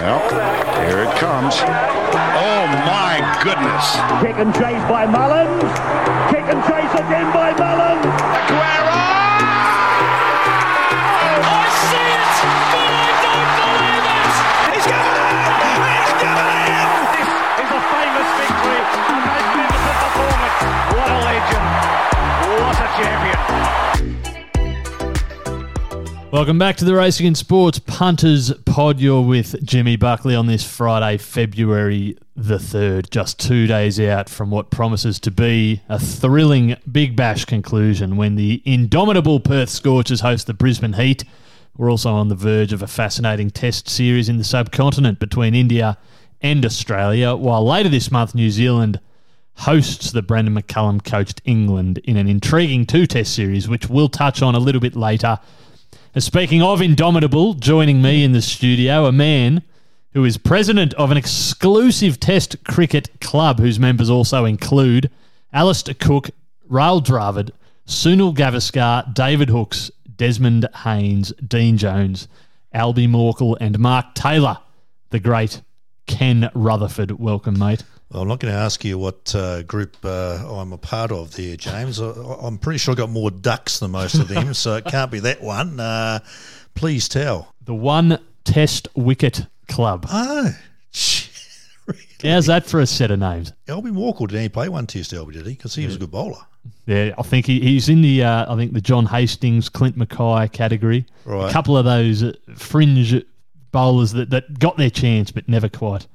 Now, 0.00 0.18
here 0.88 1.00
it 1.04 1.14
comes. 1.18 1.60
Oh 1.60 2.64
my 2.88 3.20
goodness. 3.44 3.84
Kick 4.24 4.36
and 4.40 4.54
chase 4.54 4.82
by 4.88 5.04
Mullins. 5.04 5.62
Kick 6.32 6.44
and 6.48 6.64
chase 6.64 6.92
again 6.94 7.30
by 7.34 7.52
Mullins. 7.52 7.89
Welcome 26.32 26.60
back 26.60 26.76
to 26.76 26.84
the 26.84 26.94
Racing 26.94 27.26
and 27.26 27.36
Sports 27.36 27.80
Punters 27.80 28.52
Pod. 28.64 29.00
You're 29.00 29.20
with 29.20 29.60
Jimmy 29.64 29.96
Buckley 29.96 30.36
on 30.36 30.46
this 30.46 30.62
Friday, 30.62 31.18
February 31.18 32.16
the 32.36 32.58
3rd, 32.58 33.10
just 33.10 33.40
two 33.40 33.66
days 33.66 33.98
out 33.98 34.28
from 34.28 34.48
what 34.48 34.70
promises 34.70 35.18
to 35.20 35.32
be 35.32 35.82
a 35.88 35.98
thrilling 35.98 36.76
Big 36.90 37.16
Bash 37.16 37.46
conclusion 37.46 38.16
when 38.16 38.36
the 38.36 38.62
indomitable 38.64 39.40
Perth 39.40 39.70
Scorchers 39.70 40.20
host 40.20 40.46
the 40.46 40.54
Brisbane 40.54 40.92
Heat. 40.92 41.24
We're 41.76 41.90
also 41.90 42.12
on 42.12 42.28
the 42.28 42.36
verge 42.36 42.72
of 42.72 42.80
a 42.80 42.86
fascinating 42.86 43.50
test 43.50 43.88
series 43.88 44.28
in 44.28 44.38
the 44.38 44.44
subcontinent 44.44 45.18
between 45.18 45.56
India 45.56 45.98
and 46.40 46.64
Australia, 46.64 47.34
while 47.34 47.66
later 47.66 47.88
this 47.88 48.12
month, 48.12 48.36
New 48.36 48.50
Zealand 48.50 49.00
hosts 49.56 50.12
the 50.12 50.22
Brendan 50.22 50.54
McCullum 50.54 51.04
coached 51.04 51.42
England 51.44 51.98
in 52.04 52.16
an 52.16 52.28
intriguing 52.28 52.86
two 52.86 53.08
test 53.08 53.34
series, 53.34 53.68
which 53.68 53.88
we'll 53.88 54.08
touch 54.08 54.42
on 54.42 54.54
a 54.54 54.60
little 54.60 54.80
bit 54.80 54.94
later. 54.94 55.40
And 56.12 56.24
speaking 56.24 56.60
of 56.60 56.82
Indomitable, 56.82 57.54
joining 57.54 58.02
me 58.02 58.24
in 58.24 58.32
the 58.32 58.42
studio, 58.42 59.06
a 59.06 59.12
man 59.12 59.62
who 60.12 60.24
is 60.24 60.38
president 60.38 60.92
of 60.94 61.12
an 61.12 61.16
exclusive 61.16 62.18
Test 62.18 62.64
cricket 62.64 63.20
club 63.20 63.60
whose 63.60 63.78
members 63.78 64.10
also 64.10 64.44
include 64.44 65.08
Alistair 65.52 65.94
Cook, 65.94 66.30
Rahul 66.68 67.00
Dravid, 67.04 67.52
Sunil 67.86 68.34
Gavaskar, 68.34 69.14
David 69.14 69.50
Hookes, 69.50 69.92
Desmond 70.16 70.66
Haynes, 70.82 71.32
Dean 71.46 71.76
Jones, 71.76 72.26
Albie 72.74 73.08
Morkel, 73.08 73.56
and 73.60 73.78
Mark 73.78 74.16
Taylor, 74.16 74.58
the 75.10 75.20
great 75.20 75.62
Ken 76.08 76.50
Rutherford. 76.54 77.20
Welcome, 77.20 77.56
mate. 77.56 77.84
Well, 78.10 78.22
I'm 78.22 78.28
not 78.28 78.40
going 78.40 78.52
to 78.52 78.58
ask 78.58 78.84
you 78.84 78.98
what 78.98 79.34
uh, 79.36 79.62
group 79.62 79.96
uh, 80.04 80.44
I'm 80.58 80.72
a 80.72 80.78
part 80.78 81.12
of 81.12 81.36
there, 81.36 81.56
James. 81.56 82.00
I, 82.00 82.10
I'm 82.42 82.58
pretty 82.58 82.78
sure 82.78 82.92
I 82.92 82.96
got 82.96 83.10
more 83.10 83.30
ducks 83.30 83.78
than 83.78 83.92
most 83.92 84.16
of 84.16 84.26
them, 84.28 84.52
so 84.54 84.74
it 84.76 84.84
can't 84.86 85.12
be 85.12 85.20
that 85.20 85.40
one. 85.40 85.78
Uh, 85.78 86.18
please 86.74 87.08
tell. 87.08 87.54
The 87.64 87.74
one 87.74 88.18
Test 88.44 88.88
wicket 88.96 89.46
club. 89.68 90.06
Oh, 90.10 90.52
really? 91.86 92.00
How's 92.22 92.46
that 92.46 92.66
for 92.66 92.80
a 92.80 92.86
set 92.86 93.10
of 93.10 93.18
names? 93.20 93.52
Albie 93.68 93.92
Walker 93.92 94.26
did 94.26 94.40
he 94.40 94.48
play 94.48 94.68
one 94.68 94.86
test, 94.86 95.12
Albie, 95.12 95.34
did 95.34 95.46
he? 95.46 95.52
Because 95.52 95.74
he 95.74 95.86
was 95.86 95.96
a 95.96 95.98
good 95.98 96.10
bowler. 96.10 96.40
Yeah, 96.86 97.14
I 97.16 97.22
think 97.22 97.46
he, 97.46 97.60
he's 97.60 97.88
in 97.88 98.02
the 98.02 98.24
uh, 98.24 98.52
I 98.52 98.56
think 98.56 98.72
the 98.72 98.80
John 98.80 99.06
Hastings, 99.06 99.68
Clint 99.68 99.96
McKay 99.96 100.50
category. 100.50 101.06
Right. 101.24 101.48
A 101.48 101.52
couple 101.52 101.76
of 101.76 101.84
those 101.84 102.24
fringe 102.56 103.22
bowlers 103.70 104.12
that, 104.12 104.30
that 104.30 104.58
got 104.58 104.76
their 104.76 104.90
chance 104.90 105.30
but 105.30 105.48
never 105.48 105.68
quite 105.68 106.06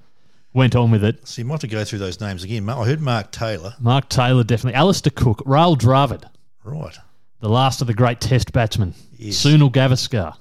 went 0.56 0.76
on 0.76 0.90
with 0.90 1.04
it. 1.04 1.28
So 1.28 1.42
you 1.42 1.46
might 1.46 1.56
have 1.56 1.60
to 1.62 1.68
go 1.68 1.84
through 1.84 2.00
those 2.00 2.20
names 2.20 2.44
again. 2.44 2.68
I 2.70 2.86
heard 2.86 3.02
Mark 3.02 3.32
Taylor. 3.32 3.76
Mark 3.80 4.10
Taylor 4.10 4.44
definitely. 4.44 4.76
Alistair 4.76 5.12
Cook, 5.16 5.40
Rahul 5.46 5.78
Dravid, 5.78 6.24
Right. 6.64 6.98
the 7.42 7.50
last 7.50 7.82
of 7.82 7.88
the 7.88 7.94
great 7.94 8.20
Test 8.22 8.52
batsmen. 8.54 8.94
Yes. 9.18 9.36
Sunil 9.46 9.72
Gavaskar 9.72 10.36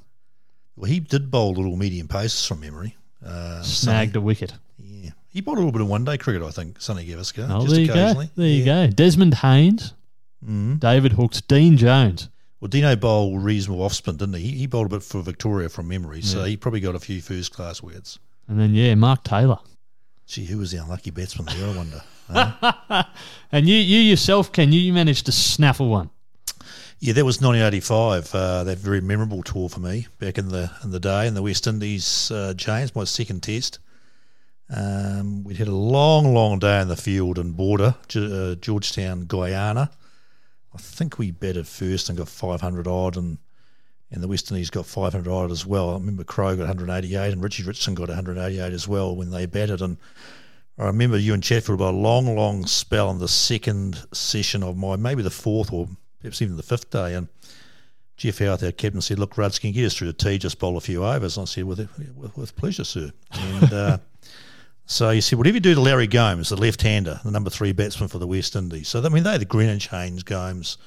Well, 0.76 0.90
he 0.90 1.00
did 1.00 1.30
bowl 1.30 1.52
little 1.52 1.76
medium 1.76 2.08
paces 2.08 2.46
from 2.46 2.60
memory. 2.60 2.96
Uh, 3.24 3.62
snagged 3.62 4.16
a 4.16 4.20
wicket. 4.20 4.54
Yeah. 4.78 5.10
He 5.28 5.40
bowled 5.40 5.58
a 5.58 5.60
little 5.60 5.72
bit 5.72 5.80
of 5.80 5.88
one 5.88 6.04
day 6.04 6.16
cricket, 6.18 6.42
I 6.42 6.50
think, 6.50 6.80
Sonny 6.80 7.06
Gavaskar. 7.06 7.48
Oh, 7.50 7.60
just 7.62 7.72
there 7.72 7.80
you 7.80 7.86
go. 7.88 7.92
occasionally. 7.94 8.30
There 8.36 8.46
you 8.48 8.64
Yeah. 8.64 8.86
go. 8.86 8.92
Desmond 8.92 9.34
Haynes, 9.34 9.94
Mhm. 10.46 10.78
David 10.80 11.12
Hookes, 11.12 11.40
Dean 11.40 11.76
Jones. 11.76 12.28
Well, 12.60 12.68
Dino 12.68 12.96
bowled 12.96 13.42
reasonable 13.42 13.82
off 13.82 13.92
spin, 13.94 14.16
didn't 14.16 14.34
he? 14.36 14.42
He, 14.50 14.58
he 14.58 14.66
bowled 14.66 14.86
a 14.86 14.90
bit 14.90 15.02
for 15.02 15.20
Victoria 15.22 15.68
from 15.68 15.88
memory, 15.88 16.22
so 16.22 16.44
he 16.44 16.56
probably 16.56 16.80
got 16.80 16.94
a 16.94 17.00
few 17.00 17.20
first 17.20 17.52
class 17.52 17.82
wickets. 17.82 18.18
And 18.48 18.58
then, 18.60 18.74
yeah, 18.74 18.94
Mark 18.94 19.22
Taylor. 19.24 19.58
Gee, 20.26 20.46
who 20.46 20.58
was 20.58 20.70
the 20.72 20.78
unlucky 20.78 21.10
batsman 21.10 21.46
there, 21.46 21.68
I 21.68 21.76
wonder? 21.76 22.02
Huh? 22.26 23.04
And 23.52 23.68
you, 23.68 23.76
you 23.76 23.98
yourself, 23.98 24.50
Ken, 24.50 24.72
you, 24.72 24.80
you 24.80 24.94
managed 24.94 25.26
to 25.26 25.32
snaffle 25.32 25.90
one. 25.90 26.08
yeah, 26.98 27.12
that 27.12 27.24
was 27.24 27.36
1985. 27.42 28.34
Uh, 28.34 28.64
that 28.64 28.78
very 28.78 29.02
memorable 29.02 29.42
tour 29.42 29.68
for 29.68 29.80
me 29.80 30.06
back 30.18 30.38
in 30.38 30.48
the 30.48 30.70
in 30.82 30.90
the 30.90 30.98
day 31.00 31.26
in 31.26 31.34
the 31.34 31.42
West 31.42 31.66
Indies. 31.66 32.30
Uh, 32.30 32.54
James, 32.56 32.96
my 32.96 33.04
second 33.04 33.42
test. 33.42 33.78
Um, 34.74 35.44
we'd 35.44 35.58
had 35.58 35.68
a 35.68 35.74
long, 35.74 36.32
long 36.32 36.58
day 36.58 36.80
in 36.80 36.88
the 36.88 36.96
field 36.96 37.38
in 37.38 37.52
Bourda, 37.52 37.96
Ge- 38.08 38.16
uh, 38.32 38.54
Georgetown, 38.58 39.26
Guyana. 39.26 39.90
I 40.74 40.78
think 40.78 41.18
we 41.18 41.30
batted 41.30 41.68
first 41.68 42.08
and 42.08 42.16
got 42.16 42.28
500 42.30 42.86
odd, 42.88 43.18
and 43.18 43.36
and 44.14 44.22
the 44.22 44.28
West 44.28 44.50
Indies 44.50 44.70
got 44.70 44.86
500 44.86 45.28
odd 45.28 45.50
as 45.50 45.66
well. 45.66 45.90
I 45.90 45.94
remember 45.94 46.24
Crowe 46.24 46.56
got 46.56 46.68
188, 46.68 47.32
and 47.32 47.42
Richie 47.42 47.64
Richardson 47.64 47.94
got 47.94 48.08
188 48.08 48.72
as 48.72 48.86
well 48.86 49.14
when 49.14 49.30
they 49.30 49.46
batted. 49.46 49.82
And 49.82 49.98
I 50.78 50.84
remember 50.84 51.18
Ewen 51.18 51.40
Chatfield 51.40 51.80
about 51.80 51.94
a 51.94 51.96
long, 51.96 52.34
long 52.36 52.64
spell 52.66 53.10
in 53.10 53.18
the 53.18 53.28
second 53.28 54.06
session 54.12 54.62
of 54.62 54.76
my 54.76 54.96
maybe 54.96 55.22
the 55.22 55.30
fourth 55.30 55.72
or 55.72 55.88
perhaps 56.20 56.40
even 56.40 56.56
the 56.56 56.62
fifth 56.62 56.90
day, 56.90 57.14
and. 57.14 57.28
Geoff 58.16 58.38
Howarth, 58.38 58.62
our 58.62 58.70
captain, 58.70 59.00
said, 59.00 59.18
"Look, 59.18 59.36
Ruds, 59.36 59.58
can 59.58 59.70
you 59.70 59.74
get 59.74 59.86
us 59.86 59.96
through 59.96 60.06
the 60.06 60.12
tee? 60.12 60.38
Just 60.38 60.60
bowl 60.60 60.76
a 60.76 60.80
few 60.80 61.04
overs." 61.04 61.36
And 61.36 61.42
I 61.42 61.46
said, 61.46 61.64
"With 61.64 61.78
with, 62.16 62.36
with 62.36 62.54
pleasure, 62.54 62.84
sir." 62.84 63.10
And 63.32 63.72
uh, 63.72 63.98
so 64.86 65.10
he 65.10 65.20
said, 65.20 65.36
"Whatever 65.36 65.56
you 65.56 65.60
do 65.60 65.74
to 65.74 65.80
Larry 65.80 66.06
Gomes, 66.06 66.50
the 66.50 66.56
left-hander, 66.56 67.20
the 67.24 67.32
number 67.32 67.50
three 67.50 67.72
batsman 67.72 68.08
for 68.08 68.18
the 68.18 68.26
West 68.28 68.54
Indies." 68.54 68.86
So 68.86 69.02
I 69.02 69.08
mean, 69.08 69.24
they 69.24 69.32
had 69.32 69.40
the 69.40 69.46
Greenidge, 69.46 69.88
Haynes, 69.88 70.22
Gomes, 70.22 70.78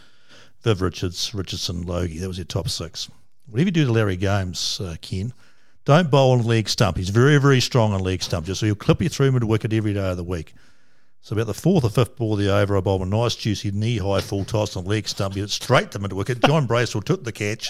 Viv 0.63 0.81
Richards, 0.81 1.33
Richardson, 1.33 1.83
Logie. 1.83 2.19
That 2.19 2.27
was 2.27 2.37
your 2.37 2.45
top 2.45 2.69
six. 2.69 3.09
Whatever 3.47 3.67
you 3.67 3.71
do 3.71 3.85
to 3.85 3.91
Larry 3.91 4.17
Gomes, 4.17 4.81
uh, 4.81 4.95
Ken, 5.01 5.33
don't 5.85 6.11
bowl 6.11 6.31
on 6.31 6.43
leg 6.43 6.67
stump. 6.67 6.97
He's 6.97 7.09
very, 7.09 7.37
very 7.37 7.61
strong 7.61 7.93
on 7.93 8.01
leg 8.01 8.21
stump. 8.21 8.45
Just 8.45 8.59
so 8.59 8.65
he'll 8.65 8.75
clip 8.75 9.01
you 9.01 9.09
through 9.09 9.31
mid 9.31 9.43
wicket 9.45 9.71
every 9.71 9.93
day 9.93 10.09
of 10.11 10.17
the 10.17 10.23
week. 10.23 10.53
So 11.21 11.33
about 11.33 11.47
the 11.47 11.53
fourth 11.53 11.83
or 11.83 11.89
fifth 11.89 12.15
ball 12.15 12.33
of 12.33 12.39
the 12.39 12.53
over, 12.53 12.77
I 12.77 12.81
bowled 12.81 13.01
a 13.01 13.05
nice 13.05 13.35
juicy 13.35 13.71
knee 13.71 13.97
high 13.97 14.21
full 14.21 14.45
toss 14.45 14.75
on 14.75 14.85
leg 14.85 15.07
stump, 15.07 15.35
hit 15.35 15.45
it 15.45 15.49
straight 15.49 15.91
to 15.91 15.99
mid 15.99 16.13
wicket. 16.13 16.41
John 16.41 16.65
Bracewell 16.65 17.01
took 17.01 17.23
the 17.23 17.31
catch, 17.31 17.69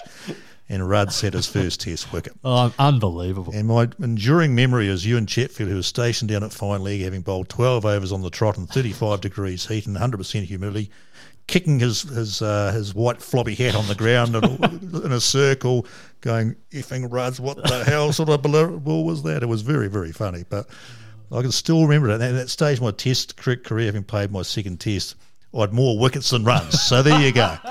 and 0.69 0.87
Rudd 0.87 1.11
set 1.11 1.33
his 1.33 1.47
first 1.47 1.81
Test 1.81 2.11
wicket. 2.11 2.33
Oh, 2.43 2.73
unbelievable. 2.79 3.53
And 3.53 3.67
my 3.67 3.89
enduring 3.99 4.55
memory 4.55 4.87
is 4.87 5.05
Ewen 5.05 5.25
Chatfield, 5.25 5.69
who 5.69 5.75
was 5.75 5.87
stationed 5.87 6.29
down 6.29 6.43
at 6.43 6.53
fine 6.53 6.81
leg, 6.81 7.01
having 7.01 7.21
bowled 7.21 7.49
12 7.49 7.85
overs 7.85 8.11
on 8.11 8.21
the 8.21 8.29
trot 8.29 8.57
in 8.57 8.67
35 8.67 9.21
degrees 9.21 9.65
heat 9.67 9.85
and 9.85 9.95
100% 9.97 10.43
humidity, 10.43 10.89
kicking 11.47 11.79
his 11.79 12.03
his 12.03 12.41
uh, 12.41 12.71
his 12.71 12.93
white 12.93 13.21
floppy 13.21 13.55
hat 13.55 13.75
on 13.75 13.87
the 13.87 13.95
ground 13.95 14.35
in, 14.35 14.43
in 15.05 15.11
a 15.11 15.21
circle, 15.21 15.85
going, 16.21 16.55
effing 16.71 17.11
Ruds, 17.11 17.39
what 17.39 17.57
the 17.57 17.83
hell 17.83 18.13
sort 18.13 18.29
of 18.29 18.41
ball 18.83 19.05
was 19.05 19.23
that? 19.23 19.43
It 19.43 19.47
was 19.47 19.61
very, 19.61 19.87
very 19.87 20.11
funny. 20.11 20.43
But 20.47 20.67
I 21.31 21.41
can 21.41 21.51
still 21.51 21.83
remember 21.83 22.09
it. 22.09 22.21
At 22.21 22.33
that 22.33 22.49
stage, 22.49 22.77
of 22.77 22.83
my 22.83 22.91
Test 22.91 23.37
cricket 23.37 23.65
career, 23.65 23.87
having 23.87 24.03
played 24.03 24.31
my 24.31 24.41
second 24.41 24.79
Test, 24.79 25.15
I 25.55 25.61
had 25.61 25.73
more 25.73 25.97
wickets 25.97 26.29
than 26.29 26.43
runs. 26.43 26.81
So 26.81 27.01
there 27.01 27.19
you 27.19 27.31
go. 27.31 27.57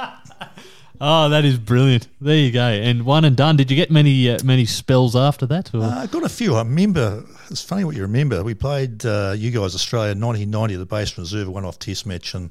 Oh, 0.98 1.28
that 1.28 1.44
is 1.44 1.58
brilliant. 1.58 2.08
There 2.22 2.36
you 2.36 2.50
go. 2.50 2.66
And 2.66 3.04
one 3.04 3.26
and 3.26 3.36
done. 3.36 3.56
Did 3.56 3.70
you 3.70 3.76
get 3.76 3.90
many 3.90 4.30
uh, 4.30 4.38
many 4.42 4.64
spells 4.64 5.14
after 5.14 5.44
that? 5.44 5.74
Uh, 5.74 5.82
I 5.82 6.06
got 6.06 6.24
a 6.24 6.28
few. 6.30 6.54
I 6.54 6.60
remember. 6.60 7.22
It's 7.50 7.62
funny 7.62 7.84
what 7.84 7.94
you 7.94 8.00
remember. 8.00 8.42
We 8.42 8.54
played 8.54 9.04
uh, 9.04 9.34
you 9.36 9.50
guys 9.50 9.74
Australia 9.74 10.12
in 10.12 10.20
1990 10.20 10.74
at 10.74 10.78
the 10.78 10.86
Basin 10.86 11.22
Reserve, 11.22 11.48
a 11.48 11.50
one-off 11.50 11.78
Test 11.78 12.06
match, 12.06 12.34
and 12.34 12.50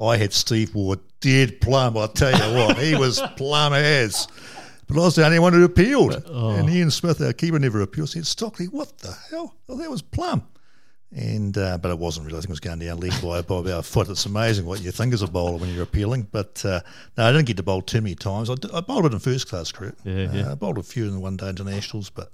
I 0.00 0.16
had 0.16 0.32
Steve 0.32 0.74
Waugh 0.74 0.96
dead 1.20 1.60
plumb. 1.60 1.96
I 1.96 2.06
tell 2.08 2.32
you 2.32 2.58
what, 2.58 2.78
he 2.78 2.94
was 2.94 3.20
plumb 3.36 3.72
as. 3.72 4.28
But 4.86 4.98
I 4.98 5.00
was 5.00 5.16
the 5.16 5.24
only 5.24 5.38
one 5.40 5.52
who 5.52 5.64
appealed, 5.64 6.14
and 6.28 6.70
Ian 6.70 6.90
Smith, 6.92 7.20
our 7.20 7.32
keeper, 7.32 7.58
never 7.58 7.80
appealed. 7.80 8.10
Said 8.10 8.26
Stockley, 8.26 8.66
what 8.66 8.98
the 8.98 9.16
hell? 9.30 9.54
Well, 9.66 9.78
that 9.78 9.90
was 9.90 10.02
plumb. 10.02 10.46
And 11.12 11.56
uh, 11.56 11.78
but 11.78 11.90
it 11.90 11.98
wasn't 11.98 12.26
really. 12.26 12.38
I 12.38 12.40
think 12.40 12.50
it 12.50 12.52
was 12.52 12.60
going 12.60 12.78
down 12.80 12.98
leg 12.98 13.12
by, 13.22 13.40
by 13.40 13.58
about 13.60 13.80
a 13.80 13.82
foot. 13.82 14.08
It's 14.08 14.26
amazing 14.26 14.66
what 14.66 14.82
you 14.82 14.90
think 14.90 15.14
as 15.14 15.22
a 15.22 15.26
bowler 15.28 15.56
when 15.56 15.72
you're 15.72 15.84
appealing. 15.84 16.28
But 16.30 16.64
uh, 16.64 16.80
no, 17.16 17.24
I 17.24 17.32
didn't 17.32 17.46
get 17.46 17.56
to 17.56 17.62
bowl 17.62 17.80
too 17.80 18.00
many 18.00 18.16
times. 18.16 18.50
I, 18.50 18.54
did, 18.56 18.70
I 18.72 18.80
bowled 18.80 19.06
it 19.06 19.12
in 19.12 19.18
first 19.20 19.48
class 19.48 19.72
cricket. 19.72 19.98
Yeah, 20.04 20.24
uh, 20.24 20.32
yeah. 20.32 20.52
I 20.52 20.54
bowled 20.56 20.78
a 20.78 20.82
few 20.82 21.06
in 21.06 21.12
the 21.12 21.20
one 21.20 21.36
day 21.36 21.48
internationals, 21.48 22.10
but 22.10 22.32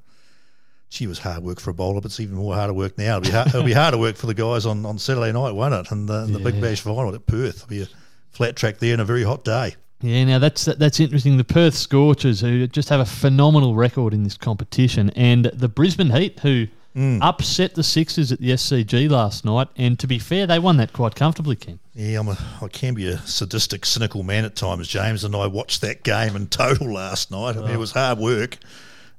it 1.00 1.06
was 1.06 1.18
hard 1.18 1.42
work 1.42 1.60
for 1.60 1.70
a 1.70 1.74
bowler. 1.74 2.00
But 2.00 2.06
it's 2.06 2.20
even 2.20 2.36
more 2.36 2.54
harder 2.54 2.72
work 2.72 2.98
now. 2.98 3.18
It'll 3.18 3.30
be, 3.30 3.30
hard, 3.30 3.48
it'll 3.48 3.62
be 3.62 3.72
harder 3.72 3.98
work 3.98 4.16
for 4.16 4.26
the 4.26 4.34
guys 4.34 4.66
on, 4.66 4.84
on 4.84 4.98
Saturday 4.98 5.32
night, 5.32 5.52
won't 5.52 5.74
it? 5.74 5.90
And 5.90 6.08
the, 6.08 6.26
the 6.26 6.38
Big 6.38 6.60
Bash 6.60 6.80
final 6.80 7.14
at 7.14 7.26
Perth. 7.26 7.56
It'll 7.56 7.68
be 7.68 7.82
a 7.82 7.88
flat 8.30 8.56
track 8.56 8.78
there 8.78 8.92
and 8.92 9.00
a 9.00 9.04
very 9.04 9.24
hot 9.24 9.44
day. 9.44 9.76
Yeah, 10.00 10.24
now 10.24 10.38
that's 10.40 10.64
that's 10.64 10.98
interesting. 10.98 11.36
The 11.36 11.44
Perth 11.44 11.74
Scorchers, 11.74 12.40
who 12.40 12.66
just 12.66 12.88
have 12.88 12.98
a 12.98 13.06
phenomenal 13.06 13.76
record 13.76 14.12
in 14.12 14.24
this 14.24 14.36
competition, 14.36 15.10
and 15.10 15.44
the 15.44 15.68
Brisbane 15.68 16.10
Heat, 16.10 16.40
who 16.40 16.66
mm. 16.96 17.18
upset 17.22 17.74
the 17.74 17.82
Sixers 17.82 18.32
at 18.32 18.40
the 18.40 18.50
SCG 18.50 19.08
last 19.10 19.44
night. 19.44 19.68
And 19.76 19.98
to 20.00 20.06
be 20.06 20.18
fair, 20.18 20.46
they 20.46 20.58
won 20.58 20.76
that 20.78 20.92
quite 20.92 21.14
comfortably, 21.14 21.56
Ken. 21.56 21.78
Yeah, 21.94 22.20
I'm 22.20 22.28
a, 22.28 22.38
I 22.60 22.68
can 22.68 22.94
be 22.94 23.08
a 23.08 23.18
sadistic, 23.18 23.86
cynical 23.86 24.22
man 24.22 24.44
at 24.44 24.56
times, 24.56 24.88
James, 24.88 25.24
and 25.24 25.36
I 25.36 25.46
watched 25.46 25.80
that 25.82 26.02
game 26.02 26.36
in 26.36 26.48
total 26.48 26.92
last 26.92 27.30
night. 27.30 27.56
I 27.56 27.60
mean, 27.60 27.70
it 27.70 27.76
oh. 27.76 27.80
was 27.80 27.92
hard 27.92 28.18
work. 28.18 28.58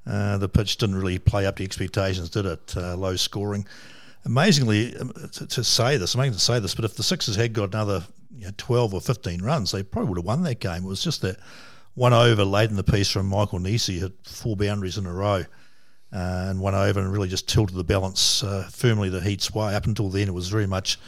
Uh, 0.05 0.37
the 0.37 0.49
pitch 0.49 0.77
didn't 0.77 0.95
really 0.95 1.19
play 1.19 1.45
up 1.45 1.57
to 1.57 1.63
expectations, 1.63 2.29
did 2.29 2.45
it? 2.45 2.73
Uh, 2.75 2.95
low 2.95 3.15
scoring. 3.15 3.65
Amazingly, 4.25 4.95
um, 4.97 5.11
to, 5.33 5.47
to, 5.47 5.63
say 5.63 5.97
this, 5.97 6.15
amazing 6.15 6.33
to 6.33 6.39
say 6.39 6.59
this, 6.59 6.75
but 6.75 6.85
if 6.85 6.95
the 6.95 7.03
Sixers 7.03 7.35
had 7.35 7.53
got 7.53 7.73
another 7.73 8.05
you 8.35 8.45
know, 8.45 8.51
12 8.57 8.93
or 8.93 9.01
15 9.01 9.41
runs, 9.41 9.71
they 9.71 9.83
probably 9.83 10.09
would 10.09 10.17
have 10.17 10.25
won 10.25 10.43
that 10.43 10.59
game. 10.59 10.83
It 10.83 10.87
was 10.87 11.03
just 11.03 11.21
that 11.21 11.37
one 11.95 12.13
over 12.13 12.43
late 12.43 12.69
in 12.69 12.75
the 12.75 12.83
piece 12.83 13.09
from 13.09 13.27
Michael 13.27 13.59
Neser 13.59 14.01
had 14.01 14.13
four 14.23 14.55
boundaries 14.55 14.97
in 14.97 15.05
a 15.05 15.13
row. 15.13 15.43
Uh, 16.11 16.45
and 16.49 16.59
one 16.59 16.75
over 16.75 16.99
and 16.99 17.11
really 17.11 17.27
just 17.27 17.49
tilted 17.49 17.75
the 17.75 17.83
balance 17.83 18.43
uh, 18.43 18.69
firmly 18.71 19.09
the 19.09 19.19
Heat's 19.19 19.51
way. 19.51 19.73
Up 19.73 19.87
until 19.87 20.09
then, 20.09 20.27
it 20.27 20.33
was 20.33 20.47
very 20.47 20.67
much 20.67 20.99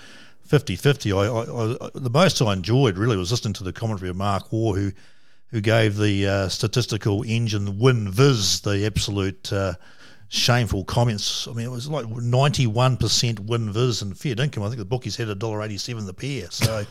50 0.46 0.76
50. 0.76 1.12
I, 1.12 1.18
I, 1.18 1.42
I, 1.42 1.90
the 1.94 2.10
most 2.10 2.42
I 2.42 2.54
enjoyed 2.54 2.98
really 2.98 3.16
was 3.16 3.30
listening 3.30 3.54
to 3.56 3.64
the 3.64 3.72
commentary 3.72 4.10
of 4.10 4.16
Mark 4.16 4.52
Waugh, 4.52 4.74
who 4.74 4.92
who 5.48 5.62
gave 5.62 5.98
the 5.98 6.28
uh, 6.28 6.50
statistical 6.50 7.24
engine 7.24 7.78
WinViz 7.78 8.62
the 8.64 8.86
absolute 8.86 9.52
uh, 9.54 9.74
shameful 10.30 10.84
comments. 10.84 11.48
I 11.48 11.54
mean, 11.54 11.66
it 11.66 11.72
was 11.72 11.88
like 11.88 12.06
91% 12.06 12.98
WinViz 12.98 14.02
and 14.02 14.18
fair 14.18 14.36
income. 14.40 14.64
I 14.64 14.68
think 14.68 14.80
the 14.80 14.86
bookies 14.86 15.16
had 15.16 15.28
$1.87 15.28 16.06
the 16.06 16.14
pair. 16.14 16.50
So 16.52 16.86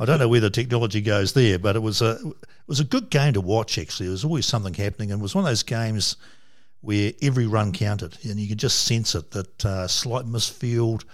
I 0.00 0.04
don't 0.04 0.18
know 0.18 0.28
where 0.28 0.40
the 0.40 0.50
technology 0.50 1.00
goes 1.00 1.32
there, 1.32 1.58
but 1.58 1.76
it 1.76 1.80
was 1.80 2.00
a 2.02 2.18
it 2.24 2.68
was 2.68 2.80
a 2.80 2.84
good 2.84 3.10
game 3.10 3.32
to 3.32 3.40
watch, 3.40 3.78
actually. 3.78 4.06
There 4.06 4.12
was 4.12 4.24
always 4.24 4.46
something 4.46 4.74
happening, 4.74 5.10
and 5.10 5.20
it 5.20 5.22
was 5.22 5.34
one 5.34 5.44
of 5.44 5.50
those 5.50 5.62
games 5.62 6.16
where 6.80 7.12
every 7.22 7.46
run 7.46 7.72
counted, 7.72 8.16
and 8.24 8.38
you 8.38 8.48
could 8.48 8.58
just 8.58 8.84
sense 8.84 9.14
it 9.14 9.30
that 9.32 9.64
uh, 9.64 9.88
slight 9.88 10.26
misfield, 10.26 11.04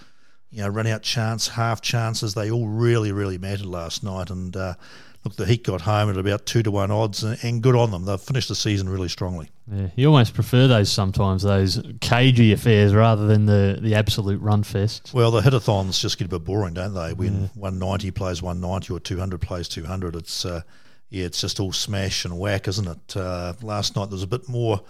you 0.51 0.61
know, 0.61 0.67
run 0.67 0.87
out 0.87 1.01
chance, 1.01 1.47
half 1.47 1.81
chances, 1.81 2.33
they 2.33 2.51
all 2.51 2.67
really, 2.67 3.11
really 3.11 3.37
mattered 3.37 3.65
last 3.65 4.03
night. 4.03 4.29
And 4.29 4.55
uh, 4.55 4.75
look, 5.25 5.35
the 5.35 5.45
Heat 5.45 5.63
got 5.63 5.81
home 5.81 6.09
at 6.09 6.17
about 6.17 6.45
two 6.45 6.63
to 6.63 6.71
one 6.71 6.91
odds, 6.91 7.23
and, 7.23 7.37
and 7.43 7.61
good 7.61 7.75
on 7.75 7.91
them. 7.91 8.05
They've 8.05 8.21
finished 8.21 8.47
the 8.47 8.55
season 8.55 8.87
really 8.87 9.09
strongly. 9.09 9.49
Yeah, 9.69 9.87
you 9.95 10.07
almost 10.07 10.33
prefer 10.33 10.67
those 10.67 10.91
sometimes, 10.91 11.43
those 11.43 11.81
cagey 11.99 12.53
affairs, 12.53 12.93
rather 12.93 13.25
than 13.27 13.45
the, 13.45 13.79
the 13.81 13.95
absolute 13.95 14.39
run 14.41 14.63
fest. 14.63 15.11
Well, 15.13 15.31
the 15.31 15.41
hitathons 15.41 15.99
just 15.99 16.17
get 16.17 16.25
a 16.25 16.29
bit 16.29 16.45
boring, 16.45 16.75
don't 16.75 16.93
they? 16.93 17.13
When 17.13 17.41
yeah. 17.41 17.47
190 17.55 18.11
plays 18.11 18.41
190 18.41 18.93
or 18.93 18.99
200 18.99 19.41
plays 19.41 19.67
200, 19.67 20.15
it's 20.15 20.45
uh, 20.45 20.61
yeah, 21.09 21.25
it's 21.25 21.41
just 21.41 21.59
all 21.59 21.73
smash 21.73 22.23
and 22.23 22.37
whack, 22.37 22.67
isn't 22.67 22.87
it? 22.87 23.17
Uh, 23.17 23.53
last 23.61 23.95
night 23.95 24.05
there 24.05 24.15
was 24.15 24.23
a 24.23 24.27
bit 24.27 24.47
more 24.47 24.81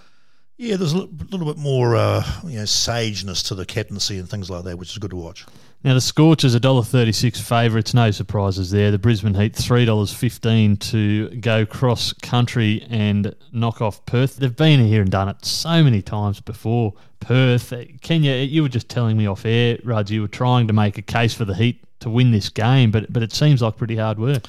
yeah, 0.57 0.77
there's 0.77 0.93
a 0.93 0.97
little 0.97 1.45
bit 1.45 1.57
more 1.57 1.95
uh, 1.95 2.23
you 2.45 2.57
know 2.57 2.63
sageness 2.63 3.45
to 3.47 3.55
the 3.55 3.65
captaincy 3.65 4.17
and 4.19 4.29
things 4.29 4.49
like 4.49 4.63
that, 4.63 4.77
which 4.77 4.91
is 4.91 4.97
good 4.97 5.09
to 5.09 5.17
watch. 5.17 5.45
Now 5.85 5.93
the 5.93 6.01
Scorchers 6.01 6.55
a 6.55 6.59
dollar 6.59 6.81
thirty 6.81 7.11
six 7.11 7.39
favourites, 7.39 7.93
no 7.93 8.09
surprises 8.09 8.71
there. 8.71 8.89
The 8.89 8.97
Brisbane 8.97 9.35
Heat 9.35 9.55
three 9.55 9.85
dollars 9.85 10.11
fifteen 10.11 10.77
to 10.77 11.29
go 11.35 11.63
cross 11.63 12.11
country 12.11 12.87
and 12.89 13.35
knock 13.51 13.83
off 13.83 14.03
Perth. 14.07 14.37
They've 14.37 14.55
been 14.55 14.83
here 14.83 15.03
and 15.03 15.11
done 15.11 15.29
it 15.29 15.45
so 15.45 15.83
many 15.83 16.01
times 16.01 16.41
before. 16.41 16.95
Perth, 17.19 17.71
Kenya, 18.01 18.33
you 18.33 18.63
were 18.63 18.69
just 18.69 18.89
telling 18.89 19.15
me 19.15 19.27
off 19.27 19.45
air, 19.45 19.77
Raj, 19.83 20.09
you 20.09 20.21
were 20.21 20.27
trying 20.27 20.65
to 20.65 20.73
make 20.73 20.97
a 20.97 21.03
case 21.03 21.35
for 21.35 21.45
the 21.45 21.53
Heat 21.53 21.83
to 21.99 22.09
win 22.09 22.31
this 22.31 22.49
game, 22.49 22.89
but 22.89 23.13
but 23.13 23.21
it 23.21 23.31
seems 23.31 23.61
like 23.61 23.77
pretty 23.77 23.97
hard 23.97 24.17
work. 24.17 24.47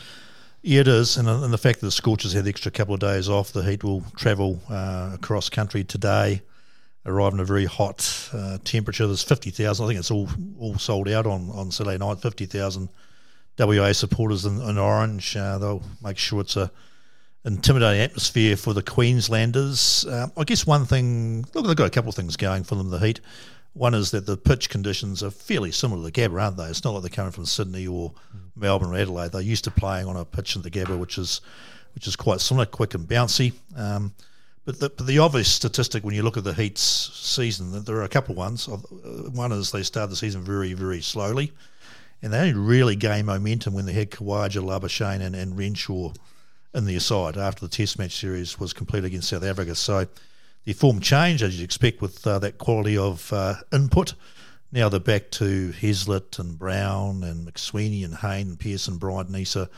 Yeah, 0.63 0.81
it 0.81 0.89
is, 0.89 1.19
and, 1.19 1.29
and 1.29 1.53
the 1.53 1.59
fact 1.59 1.81
that 1.81 1.87
the 1.87 1.93
Scorchers 1.93 2.33
had 2.33 2.45
the 2.45 2.49
extra 2.49 2.71
couple 2.71 2.95
of 2.95 3.01
days 3.01 3.29
off, 3.29 3.53
the 3.53 3.63
Heat 3.63 3.85
will 3.85 4.03
travel 4.17 4.59
uh, 4.71 5.11
across 5.13 5.51
country 5.51 5.85
today, 5.85 6.41
arrive 7.07 7.33
in 7.33 7.41
a 7.41 7.45
very 7.45 7.65
hot 7.65 8.31
uh, 8.33 8.59
temperature. 8.65 9.07
There's 9.07 9.23
50,000, 9.23 9.85
I 9.85 9.89
think 9.89 9.99
it's 9.99 10.11
all 10.11 10.29
all 10.59 10.79
sold 10.79 11.09
out 11.09 11.27
on, 11.27 11.51
on 11.51 11.71
Saturday 11.71 11.99
night, 11.99 12.21
50,000 12.21 12.89
WA 13.59 13.93
supporters 13.93 14.45
in, 14.45 14.61
in 14.61 14.79
Orange. 14.79 15.37
Uh, 15.37 15.59
they'll 15.59 15.83
make 16.03 16.19
sure 16.19 16.41
it's 16.41 16.57
a 16.57 16.71
intimidating 17.45 18.03
atmosphere 18.03 18.57
for 18.57 18.75
the 18.75 18.83
Queenslanders. 18.83 20.05
Uh, 20.05 20.29
I 20.37 20.45
guess 20.45 20.67
one 20.67 20.85
thing, 20.85 21.47
look, 21.55 21.67
they've 21.67 21.77
got 21.77 21.87
a 21.87 21.91
couple 21.91 22.09
of 22.09 22.17
things 22.17 22.37
going 22.37 22.65
for 22.65 22.75
them, 22.75 22.91
the 22.91 22.99
Heat. 22.99 23.21
One 23.73 23.95
is 23.95 24.11
that 24.11 24.27
the 24.27 24.37
pitch 24.37 24.71
conditions 24.71 25.23
are 25.23 25.31
fairly 25.31 25.71
similar 25.71 26.01
to 26.01 26.11
the 26.11 26.21
Gabba, 26.21 26.43
aren't 26.43 26.57
they? 26.57 26.65
It's 26.65 26.83
not 26.83 26.93
like 26.93 27.03
they're 27.03 27.11
coming 27.11 27.33
from 27.33 27.45
Sydney 27.45 27.87
or 27.87 28.15
Melbourne 28.57 28.91
or 28.91 28.97
Adelaide. 28.97 29.33
They're 29.33 29.43
used 29.43 29.65
to 29.65 29.71
playing 29.71 30.07
on 30.07 30.17
a 30.17 30.25
pitch 30.25 30.57
in 30.57 30.63
the 30.63 30.71
Gabba, 30.71 30.99
which 30.99 31.19
is 31.19 31.41
which 31.95 32.07
is 32.07 32.17
quite 32.17 32.41
similar, 32.41 32.67
quick 32.67 32.95
and 32.95 33.09
bouncy. 33.09 33.55
Um, 33.75 34.13
but, 34.67 34.81
the, 34.81 34.91
but 34.91 35.07
the 35.07 35.21
obvious 35.21 35.51
statistic 35.51 36.05
when 36.05 36.15
you 36.15 36.23
look 36.23 36.37
at 36.37 36.45
the 36.45 36.53
Heat's 36.53 36.83
season, 36.83 37.71
that 37.73 37.87
there 37.87 37.97
are 37.97 38.03
a 38.03 38.09
couple 38.09 38.33
of 38.33 38.39
ones. 38.39 38.69
Uh, 38.69 38.77
one 39.31 39.53
is 39.53 39.71
they 39.71 39.85
started 39.85 40.11
the 40.11 40.17
season 40.17 40.43
very, 40.43 40.75
very 40.75 41.01
slowly, 41.01 41.53
and 42.21 42.33
they 42.33 42.41
only 42.41 42.55
really 42.55 42.97
gained 42.97 43.27
momentum 43.27 43.73
when 43.75 43.87
they 43.87 43.93
had 43.93 44.11
Khawaja, 44.11 44.63
Labuschagne, 44.63 45.23
and, 45.23 45.37
and 45.37 45.57
Renshaw 45.57 46.13
in 46.75 46.85
their 46.85 47.01
side 47.01 47.39
after 47.39 47.61
the 47.67 47.71
Test 47.71 47.99
match 47.99 48.17
series 48.17 48.59
was 48.59 48.73
completed 48.73 49.07
against 49.07 49.29
South 49.29 49.45
Africa. 49.45 49.75
So 49.77 50.07
the 50.65 50.73
form 50.73 51.01
changed, 51.01 51.45
as 51.45 51.57
you'd 51.57 51.65
expect, 51.65 52.03
with 52.03 52.27
uh, 52.27 52.41
that 52.41 52.59
quality 52.59 52.99
of 52.99 53.33
uh, 53.33 53.55
input. 53.73 54.15
Now 54.73 54.89
they're 54.89 54.99
back 54.99 55.31
to 55.33 55.73
Heazlett 55.81 56.41
and 56.41 56.59
Brown 56.59 57.23
and 57.23 57.47
McSweeney 57.47 58.05
and 58.05 58.17
Hayne 58.17 58.49
and 58.49 58.59
Peirson, 58.59 58.99
Bryant, 58.99 59.31
Neser, 59.31 59.69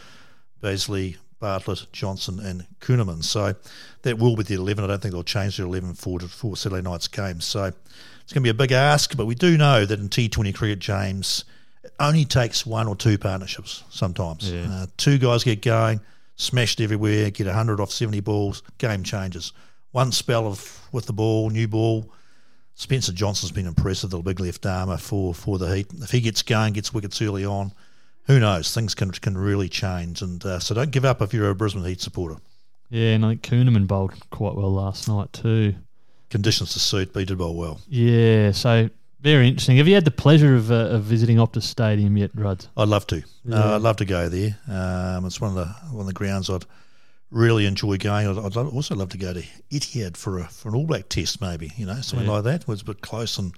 Bazley, 0.62 1.16
Bartlett, 1.40 1.86
Johnson, 1.92 2.40
and 2.40 2.66
Kuhnemann. 2.80 3.22
So 3.22 3.54
that 4.02 4.18
will 4.18 4.36
be 4.36 4.42
the 4.42 4.54
11. 4.54 4.84
I 4.84 4.86
don't 4.86 5.02
think 5.02 5.12
they'll 5.12 5.22
change 5.22 5.56
their 5.56 5.66
11 5.66 5.94
for, 5.94 6.20
for 6.20 6.56
Saturday 6.56 6.82
night's 6.82 7.08
game. 7.08 7.40
So 7.40 7.64
it's 7.64 8.32
going 8.32 8.42
to 8.42 8.46
be 8.46 8.50
a 8.50 8.54
big 8.54 8.72
ask, 8.72 9.16
but 9.16 9.26
we 9.26 9.34
do 9.34 9.56
know 9.56 9.84
that 9.84 9.98
in 9.98 10.08
T20 10.08 10.54
cricket, 10.54 10.78
James, 10.78 11.44
it 11.84 11.92
only 12.00 12.24
takes 12.24 12.66
one 12.66 12.88
or 12.88 12.96
two 12.96 13.18
partnerships 13.18 13.84
sometimes. 13.90 14.50
Yeah. 14.50 14.66
Uh, 14.68 14.86
two 14.96 15.18
guys 15.18 15.44
get 15.44 15.62
going, 15.62 16.00
smashed 16.36 16.80
everywhere, 16.80 17.30
get 17.30 17.46
100 17.46 17.80
off 17.80 17.90
70 17.90 18.20
balls, 18.20 18.62
game 18.78 19.02
changes 19.02 19.52
one 19.92 20.12
spell 20.12 20.46
of 20.46 20.88
with 20.92 21.06
the 21.06 21.12
ball, 21.12 21.50
new 21.50 21.68
ball. 21.68 22.10
Spencer 22.74 23.12
Johnson's 23.12 23.50
been 23.50 23.66
impressive, 23.66 24.10
the 24.10 24.20
big 24.20 24.38
left 24.38 24.64
armour 24.64 24.96
for, 24.96 25.34
for 25.34 25.58
the 25.58 25.74
Heat. 25.74 25.88
If 25.94 26.10
he 26.10 26.20
gets 26.20 26.42
going, 26.42 26.74
gets 26.74 26.94
wickets 26.94 27.20
early 27.20 27.44
on, 27.44 27.72
who 28.28 28.38
knows? 28.38 28.72
Things 28.72 28.94
can 28.94 29.10
can 29.10 29.36
really 29.36 29.68
change. 29.68 30.22
And 30.22 30.44
uh, 30.44 30.60
so 30.60 30.74
don't 30.74 30.92
give 30.92 31.04
up 31.04 31.20
if 31.20 31.34
you're 31.34 31.50
a 31.50 31.54
Brisbane 31.54 31.84
Heat 31.84 32.00
supporter. 32.00 32.36
Yeah, 32.90 33.14
and 33.14 33.24
I 33.24 33.30
think 33.30 33.42
Kuhnemann 33.42 33.86
bowled 33.86 34.14
quite 34.30 34.54
well 34.54 34.72
last 34.72 35.08
night 35.08 35.32
too. 35.32 35.74
Conditions 36.30 36.72
to 36.74 36.78
suit, 36.78 37.12
but 37.12 37.20
he 37.20 37.26
did 37.26 37.38
bowl 37.38 37.56
well. 37.56 37.80
Yeah, 37.88 38.52
so 38.52 38.88
very 39.20 39.48
interesting. 39.48 39.78
Have 39.78 39.88
you 39.88 39.94
had 39.94 40.04
the 40.04 40.10
pleasure 40.10 40.54
of, 40.54 40.70
uh, 40.70 40.88
of 40.90 41.02
visiting 41.02 41.38
Optus 41.38 41.62
Stadium 41.62 42.16
yet, 42.16 42.30
Rudd? 42.34 42.66
I'd 42.76 42.88
love 42.88 43.06
to. 43.08 43.22
Yeah. 43.44 43.56
Uh, 43.56 43.76
I'd 43.76 43.82
love 43.82 43.96
to 43.96 44.04
go 44.04 44.28
there. 44.28 44.56
Um, 44.68 45.24
it's 45.24 45.40
one 45.40 45.50
of 45.50 45.56
the 45.56 45.66
one 45.90 46.00
of 46.00 46.06
the 46.06 46.12
grounds 46.12 46.48
I'd 46.50 46.64
really 47.30 47.66
enjoy 47.66 47.96
going. 47.96 48.28
I'd, 48.28 48.38
I'd 48.38 48.56
also 48.56 48.94
love 48.94 49.08
to 49.10 49.18
go 49.18 49.32
to 49.32 49.42
Etihad 49.70 50.16
for 50.16 50.38
a 50.38 50.44
for 50.44 50.68
an 50.68 50.74
All 50.74 50.86
Black 50.86 51.08
test, 51.08 51.40
maybe 51.40 51.72
you 51.76 51.86
know 51.86 52.00
something 52.00 52.28
yeah. 52.28 52.34
like 52.34 52.44
that. 52.44 52.68
It's 52.68 52.82
a 52.82 52.84
bit 52.84 53.00
close 53.00 53.38
and 53.38 53.52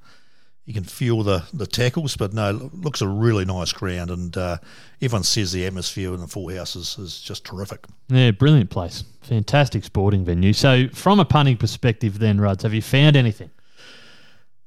you 0.65 0.75
can 0.75 0.85
feel 0.85 1.23
the, 1.23 1.45
the 1.53 1.67
tackles. 1.67 2.17
But 2.17 2.33
no, 2.33 2.71
looks 2.73 3.00
a 3.00 3.09
really 3.09 3.45
nice 3.45 3.73
ground, 3.73 4.11
and 4.11 4.37
uh, 4.37 4.59
everyone 5.00 5.25
says 5.25 5.52
the 5.52 5.67
atmosphere 5.67 6.14
in 6.14 6.21
the 6.21 6.29
full 6.29 6.55
house 6.55 6.76
is, 6.76 6.99
is 6.99 7.21
just 7.21 7.45
terrific. 7.45 7.85
Yeah, 8.09 8.31
brilliant 8.31 8.71
place, 8.71 9.05
fantastic 9.23 9.85
sporting 9.85 10.25
venue. 10.25 10.52
So, 10.52 10.88
from 10.88 11.21
a 11.21 11.25
punting 11.25 11.57
perspective, 11.57 12.19
then 12.19 12.40
Ruds, 12.40 12.62
have 12.62 12.75
you 12.75 12.83
found 12.83 13.17
anything? 13.17 13.50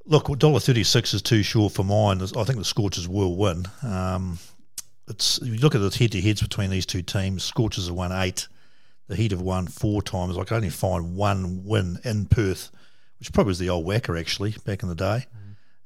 Look, 0.06 0.38
dollar 0.38 0.60
thirty 0.60 0.84
six 0.84 1.14
is 1.14 1.22
too 1.22 1.44
short 1.44 1.74
for 1.74 1.84
mine. 1.84 2.22
I 2.22 2.44
think 2.44 2.60
the 2.60 2.66
Scorchers 2.66 3.08
will 3.08 3.38
win. 3.38 3.66
Um, 3.84 4.40
it's 5.08 5.38
if 5.42 5.48
you 5.48 5.60
look 5.60 5.76
at 5.76 5.82
the 5.82 5.98
head 5.98 6.12
to 6.12 6.22
heads 6.22 6.42
between 6.42 6.70
these 6.70 6.86
two 6.86 7.02
teams, 7.02 7.44
Scorchers 7.44 7.88
have 7.88 7.96
won 7.96 8.12
eight 8.12 8.48
the 9.08 9.16
Heat 9.16 9.32
have 9.32 9.42
won 9.42 9.68
four 9.68 10.02
times. 10.02 10.38
I 10.38 10.44
can 10.44 10.58
only 10.58 10.70
find 10.70 11.16
one 11.16 11.64
win 11.66 12.00
in 12.04 12.26
Perth, 12.26 12.72
which 13.20 13.34
probably 13.34 13.52
was 13.52 13.60
the 13.60 13.70
old 13.70 13.86
WACA 13.86 14.20
actually 14.20 14.56
back 14.66 14.84
in 14.84 14.90
the 14.90 14.96
day. 14.96 15.26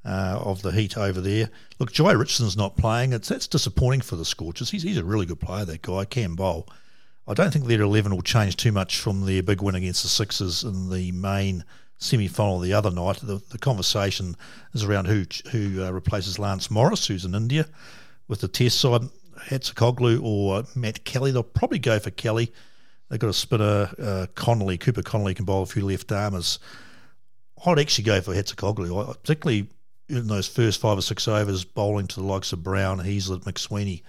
Uh, 0.08 0.40
of 0.42 0.62
the 0.62 0.72
Heat 0.72 0.98
over 0.98 1.20
there. 1.20 1.50
Look, 1.80 1.92
Jhye 1.92 2.18
Richardson's 2.18 2.56
not 2.56 2.78
playing. 2.78 3.12
It's 3.12 3.28
that's 3.28 3.46
disappointing 3.46 4.00
for 4.00 4.16
the 4.16 4.24
Scorchers. 4.24 4.70
He's, 4.70 4.84
he's 4.84 4.98
a 4.98 5.04
really 5.04 5.26
good 5.26 5.42
player, 5.42 5.66
that 5.66 5.82
guy, 5.82 6.06
can 6.06 6.36
bowl. 6.36 6.70
I 7.28 7.34
don't 7.34 7.52
think 7.52 7.66
their 7.66 7.82
11 7.82 8.16
will 8.16 8.22
change 8.22 8.56
too 8.56 8.72
much 8.72 9.00
from 9.00 9.26
their 9.26 9.44
big 9.44 9.62
win 9.62 9.76
against 9.76 10.04
the 10.04 10.10
Sixers 10.10 10.64
in 10.64 10.90
the 10.90 11.12
main 11.12 11.66
semi 11.98 12.30
final 12.30 12.60
the 12.60 12.72
other 12.72 12.90
night. 12.90 13.18
The, 13.18 13.42
the 13.50 13.58
conversation 13.58 14.38
is 14.74 14.86
around 14.86 15.08
who 15.08 15.26
who 15.52 15.84
uh, 15.84 15.92
replaces 15.92 16.40
Lance 16.40 16.72
Morris, 16.72 17.08
who's 17.08 17.26
in 17.26 17.36
India, 17.36 17.68
with 18.30 18.40
the 18.40 18.48
test 18.48 18.80
side, 18.80 19.02
Hatzoglou 19.50 20.24
or 20.24 20.64
Matt 20.74 21.04
Kelly. 21.04 21.32
They'll 21.32 21.44
probably 21.44 21.80
go 21.80 22.00
for 22.00 22.12
Kelly. 22.12 22.54
They've 23.10 23.20
got 23.20 23.30
a 23.30 23.34
spinner, 23.34 23.90
uh, 24.02 24.28
Connolly. 24.36 24.78
Cooper 24.78 25.02
Connolly 25.02 25.34
can 25.34 25.46
bowl 25.46 25.64
a 25.64 25.66
few 25.66 25.86
left 25.86 26.12
armers. 26.12 26.60
I'd 27.66 27.80
actually 27.80 28.04
go 28.06 28.22
for 28.22 28.34
Hatzoglou, 28.34 29.22
particularly 29.22 29.68
in 30.10 30.28
those 30.28 30.48
first 30.48 30.80
five 30.80 30.98
or 30.98 31.02
six 31.02 31.28
overs, 31.28 31.64
bowling 31.64 32.08
to 32.08 32.16
the 32.16 32.26
likes 32.26 32.54
of 32.54 32.64
Brown, 32.64 33.00
Heazlett, 33.00 33.44
McSweeney. 33.44 34.04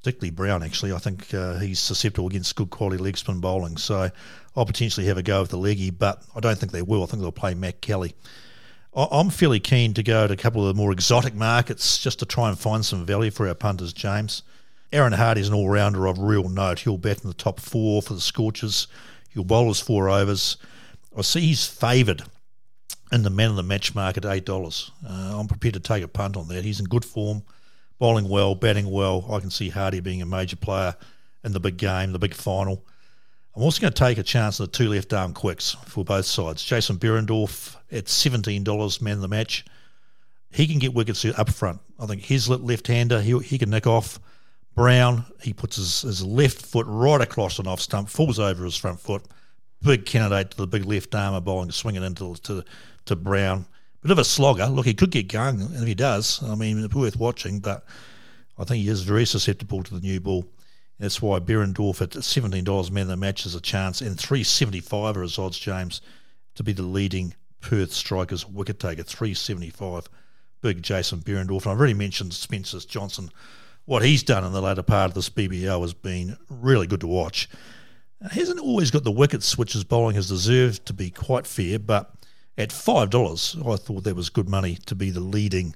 Particularly 0.00 0.30
Brown, 0.30 0.62
actually. 0.62 0.92
I 0.92 0.98
think 0.98 1.32
uh, 1.32 1.58
he's 1.58 1.80
susceptible 1.80 2.28
against 2.28 2.56
good 2.56 2.68
quality 2.68 3.02
leg 3.02 3.16
spin 3.16 3.40
bowling. 3.40 3.78
So 3.78 4.10
I'll 4.54 4.66
potentially 4.66 5.06
have 5.06 5.16
a 5.16 5.22
go 5.22 5.40
with 5.40 5.50
the 5.50 5.56
leggy, 5.56 5.88
but 5.88 6.22
I 6.36 6.40
don't 6.40 6.58
think 6.58 6.72
they 6.72 6.82
will. 6.82 7.02
I 7.02 7.06
think 7.06 7.22
they'll 7.22 7.32
play 7.32 7.54
Matt 7.54 7.80
Kelly. 7.80 8.14
I'm 8.94 9.30
fairly 9.30 9.60
keen 9.60 9.92
to 9.94 10.02
go 10.02 10.26
to 10.26 10.34
a 10.34 10.36
couple 10.36 10.60
of 10.60 10.68
the 10.68 10.80
more 10.80 10.92
exotic 10.92 11.34
markets 11.34 11.98
just 11.98 12.20
to 12.20 12.26
try 12.26 12.48
and 12.48 12.58
find 12.58 12.84
some 12.84 13.04
value 13.04 13.30
for 13.30 13.48
our 13.48 13.54
punters, 13.54 13.92
James. 13.92 14.42
Aaron 14.92 15.14
Hardy's 15.14 15.48
an 15.48 15.54
all 15.54 15.68
rounder 15.68 16.06
of 16.06 16.18
real 16.18 16.48
note. 16.48 16.80
He'll 16.80 16.98
bat 16.98 17.22
in 17.24 17.28
the 17.28 17.34
top 17.34 17.58
four 17.58 18.02
for 18.02 18.14
the 18.14 18.20
Scorchers. 18.20 18.86
He'll 19.30 19.42
bowl 19.42 19.68
his 19.68 19.80
four 19.80 20.08
overs. 20.08 20.56
I 21.16 21.22
see 21.22 21.40
he's 21.40 21.66
favoured 21.66 22.22
in 23.14 23.22
the 23.22 23.30
man 23.30 23.50
of 23.50 23.56
the 23.56 23.62
match 23.62 23.94
market, 23.94 24.24
eight 24.24 24.44
dollars. 24.44 24.90
Uh, 25.08 25.38
I'm 25.38 25.46
prepared 25.46 25.74
to 25.74 25.80
take 25.80 26.02
a 26.02 26.08
punt 26.08 26.36
on 26.36 26.48
that. 26.48 26.64
He's 26.64 26.80
in 26.80 26.86
good 26.86 27.04
form, 27.04 27.42
bowling 27.98 28.28
well, 28.28 28.54
batting 28.54 28.90
well. 28.90 29.26
I 29.30 29.40
can 29.40 29.50
see 29.50 29.68
Hardy 29.68 30.00
being 30.00 30.20
a 30.20 30.26
major 30.26 30.56
player 30.56 30.96
in 31.44 31.52
the 31.52 31.60
big 31.60 31.76
game, 31.76 32.12
the 32.12 32.18
big 32.18 32.34
final. 32.34 32.84
I'm 33.56 33.62
also 33.62 33.80
going 33.80 33.92
to 33.92 33.98
take 33.98 34.18
a 34.18 34.24
chance 34.24 34.58
on 34.58 34.66
the 34.66 34.72
two 34.72 34.88
left 34.88 35.12
arm 35.12 35.32
quicks 35.32 35.76
for 35.86 36.04
both 36.04 36.26
sides. 36.26 36.64
Jason 36.64 36.96
Behrendorff 36.96 37.76
at 37.92 38.06
$17, 38.06 39.00
man 39.00 39.12
of 39.14 39.20
the 39.20 39.28
match. 39.28 39.64
He 40.50 40.66
can 40.66 40.78
get 40.78 40.94
wickets 40.94 41.24
up 41.24 41.50
front. 41.50 41.80
I 42.00 42.06
think 42.06 42.22
Heazlett, 42.22 42.66
left 42.66 42.88
hander, 42.88 43.20
he, 43.20 43.38
he 43.40 43.58
can 43.58 43.70
nick 43.70 43.86
off. 43.86 44.18
Brown, 44.74 45.24
he 45.40 45.52
puts 45.52 45.76
his, 45.76 46.02
his 46.02 46.24
left 46.24 46.60
foot 46.60 46.86
right 46.88 47.20
across 47.20 47.60
an 47.60 47.68
off 47.68 47.80
stump, 47.80 48.08
falls 48.08 48.40
over 48.40 48.64
his 48.64 48.76
front 48.76 48.98
foot. 48.98 49.22
Big 49.82 50.04
candidate 50.04 50.50
to 50.52 50.56
the 50.56 50.66
big 50.66 50.84
left 50.84 51.14
arm 51.14 51.40
bowling, 51.44 51.70
swinging 51.70 52.02
into 52.02 52.34
to, 52.42 52.64
to 53.06 53.16
Brown. 53.16 53.66
Bit 54.02 54.10
of 54.10 54.18
a 54.18 54.24
slogger. 54.24 54.66
Look, 54.66 54.86
he 54.86 54.94
could 54.94 55.10
get 55.10 55.28
going, 55.28 55.60
and 55.60 55.76
if 55.76 55.86
he 55.86 55.94
does, 55.94 56.42
I 56.42 56.54
mean, 56.54 56.84
it's 56.84 56.94
worth 56.94 57.16
watching, 57.16 57.60
but 57.60 57.86
I 58.58 58.64
think 58.64 58.82
he 58.82 58.88
is 58.90 59.02
very 59.02 59.24
susceptible 59.24 59.82
to 59.82 59.94
the 59.94 60.00
new 60.00 60.20
ball. 60.20 60.46
That's 60.98 61.22
why 61.22 61.40
Behrendorff 61.40 62.02
at 62.02 62.10
$17 62.10 62.90
man 62.90 63.02
of 63.02 63.08
the 63.08 63.16
match 63.16 63.46
is 63.46 63.54
a 63.54 63.60
chance, 63.60 64.00
and 64.00 64.18
375 64.18 65.16
are 65.16 65.22
his 65.22 65.38
odds, 65.38 65.58
James, 65.58 66.00
to 66.54 66.62
be 66.62 66.72
the 66.72 66.82
leading 66.82 67.34
Perth 67.60 67.92
strikers 67.92 68.46
wicket 68.46 68.78
taker. 68.78 69.02
375. 69.02 70.08
Big 70.60 70.82
Jason 70.82 71.20
Behrendorff. 71.20 71.62
And 71.62 71.72
I've 71.72 71.78
already 71.78 71.94
mentioned 71.94 72.34
Spencer 72.34 72.78
Johnson. 72.80 73.30
What 73.86 74.04
he's 74.04 74.22
done 74.22 74.44
in 74.44 74.52
the 74.52 74.62
latter 74.62 74.82
part 74.82 75.10
of 75.10 75.14
this 75.14 75.30
BBL 75.30 75.80
has 75.80 75.94
been 75.94 76.36
really 76.48 76.86
good 76.86 77.00
to 77.00 77.06
watch. 77.06 77.48
He 78.32 78.40
hasn't 78.40 78.60
always 78.60 78.90
got 78.90 79.04
the 79.04 79.10
wickets 79.10 79.58
which 79.58 79.72
his 79.72 79.84
bowling 79.84 80.14
has 80.14 80.28
deserved 80.28 80.86
to 80.86 80.92
be 80.92 81.10
quite 81.10 81.46
fair, 81.46 81.78
but 81.78 82.14
at 82.56 82.70
$5, 82.70 83.72
I 83.72 83.76
thought 83.76 84.04
that 84.04 84.16
was 84.16 84.30
good 84.30 84.48
money 84.48 84.76
to 84.86 84.94
be 84.94 85.10
the 85.10 85.20
leading 85.20 85.74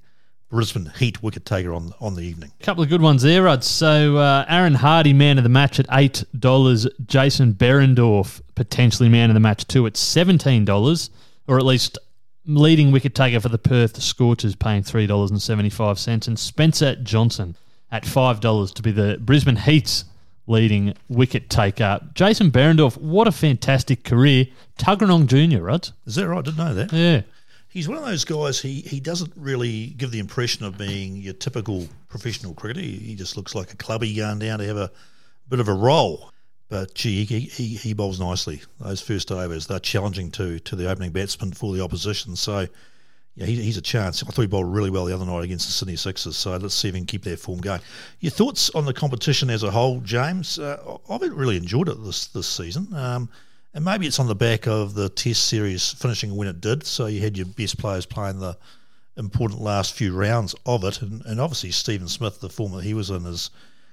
Brisbane 0.48 0.90
Heat 0.98 1.22
wicket 1.22 1.44
taker 1.44 1.74
on 1.74 1.92
on 2.00 2.14
the 2.14 2.22
evening. 2.22 2.52
A 2.60 2.64
couple 2.64 2.82
of 2.82 2.88
good 2.88 3.02
ones 3.02 3.22
there, 3.22 3.42
Rod. 3.42 3.62
So 3.62 4.16
uh, 4.16 4.46
Aaron 4.48 4.74
Hardy, 4.74 5.12
man 5.12 5.36
of 5.36 5.44
the 5.44 5.50
match 5.50 5.78
at 5.78 5.86
eight 5.92 6.24
dollars. 6.38 6.86
Jason 7.04 7.52
Behrendorff, 7.52 8.40
potentially 8.54 9.10
man 9.10 9.28
of 9.28 9.34
the 9.34 9.40
match 9.40 9.66
too, 9.66 9.86
at 9.86 9.96
seventeen 9.96 10.64
dollars, 10.64 11.10
or 11.46 11.58
at 11.58 11.66
least 11.66 11.98
leading 12.46 12.90
wicket 12.90 13.14
taker 13.14 13.40
for 13.40 13.50
the 13.50 13.58
Perth 13.58 14.02
Scorchers, 14.02 14.56
paying 14.56 14.82
three 14.82 15.06
dollars 15.06 15.30
and 15.30 16.38
Spencer 16.38 16.96
Johnson 16.96 17.54
at 17.90 18.06
five 18.06 18.40
dollars 18.40 18.72
to 18.72 18.82
be 18.82 18.90
the 18.90 19.18
Brisbane 19.20 19.56
Heat's 19.56 20.06
leading 20.48 20.94
wicket 21.08 21.50
taker. 21.50 22.00
Jason 22.14 22.50
Behrendorff, 22.50 22.96
what 22.96 23.28
a 23.28 23.32
fantastic 23.32 24.04
career. 24.04 24.46
Tuggeranong 24.78 25.26
Jr., 25.26 25.62
Rod. 25.62 25.90
Is 26.06 26.14
that 26.16 26.28
right? 26.28 26.38
I 26.38 26.42
didn't 26.42 26.58
know 26.58 26.74
that. 26.74 26.92
Yeah. 26.92 27.22
He's 27.68 27.86
one 27.86 27.98
of 27.98 28.04
those 28.04 28.24
guys. 28.24 28.60
He 28.60 28.80
he 28.80 28.98
doesn't 28.98 29.32
really 29.36 29.88
give 29.88 30.10
the 30.10 30.18
impression 30.18 30.64
of 30.64 30.78
being 30.78 31.16
your 31.16 31.34
typical 31.34 31.86
professional 32.08 32.54
cricketer. 32.54 32.80
He, 32.80 32.96
he 32.96 33.14
just 33.14 33.36
looks 33.36 33.54
like 33.54 33.72
a 33.72 33.76
clubby 33.76 34.14
going 34.16 34.38
down 34.38 34.58
to 34.60 34.66
have 34.66 34.78
a 34.78 34.90
bit 35.48 35.60
of 35.60 35.68
a 35.68 35.74
roll. 35.74 36.32
But 36.70 36.94
gee, 36.94 37.24
he, 37.24 37.40
he, 37.40 37.76
he 37.76 37.92
bowls 37.94 38.20
nicely. 38.20 38.62
Those 38.80 39.00
first 39.00 39.30
overs, 39.30 39.66
they're 39.66 39.78
challenging 39.78 40.30
to 40.32 40.58
to 40.60 40.76
the 40.76 40.90
opening 40.90 41.12
batsman 41.12 41.52
for 41.52 41.74
the 41.74 41.82
opposition. 41.82 42.36
So 42.36 42.68
yeah, 43.38 43.46
he, 43.46 43.62
he's 43.62 43.76
a 43.76 43.82
chance. 43.82 44.20
I 44.20 44.26
thought 44.26 44.42
he 44.42 44.48
bowled 44.48 44.74
really 44.74 44.90
well 44.90 45.04
the 45.04 45.14
other 45.14 45.24
night 45.24 45.44
against 45.44 45.66
the 45.66 45.72
Sydney 45.72 45.94
Sixers. 45.94 46.36
So 46.36 46.56
let's 46.56 46.74
see 46.74 46.88
if 46.88 46.94
he 46.94 47.00
can 47.00 47.06
keep 47.06 47.22
that 47.22 47.38
form 47.38 47.60
going. 47.60 47.80
Your 48.18 48.32
thoughts 48.32 48.68
on 48.70 48.84
the 48.84 48.92
competition 48.92 49.48
as 49.48 49.62
a 49.62 49.70
whole, 49.70 50.00
James? 50.00 50.58
Uh, 50.58 50.98
I've 51.08 51.20
really 51.20 51.56
enjoyed 51.56 51.88
it 51.88 52.02
this 52.02 52.26
this 52.26 52.48
season. 52.48 52.92
Um, 52.92 53.28
and 53.74 53.84
maybe 53.84 54.08
it's 54.08 54.18
on 54.18 54.26
the 54.26 54.34
back 54.34 54.66
of 54.66 54.94
the 54.94 55.08
Test 55.08 55.44
series 55.44 55.92
finishing 55.92 56.34
when 56.34 56.48
it 56.48 56.60
did. 56.60 56.84
So 56.84 57.06
you 57.06 57.20
had 57.20 57.36
your 57.36 57.46
best 57.46 57.78
players 57.78 58.06
playing 58.06 58.40
the 58.40 58.56
important 59.16 59.60
last 59.60 59.94
few 59.94 60.16
rounds 60.16 60.56
of 60.66 60.82
it, 60.82 61.00
and, 61.00 61.24
and 61.24 61.40
obviously 61.40 61.70
Stephen 61.70 62.08
Smith, 62.08 62.40
the 62.40 62.48
form 62.48 62.72
that 62.72 62.82
he 62.82 62.94
was 62.94 63.10
in, 63.10 63.22
has 63.22 63.50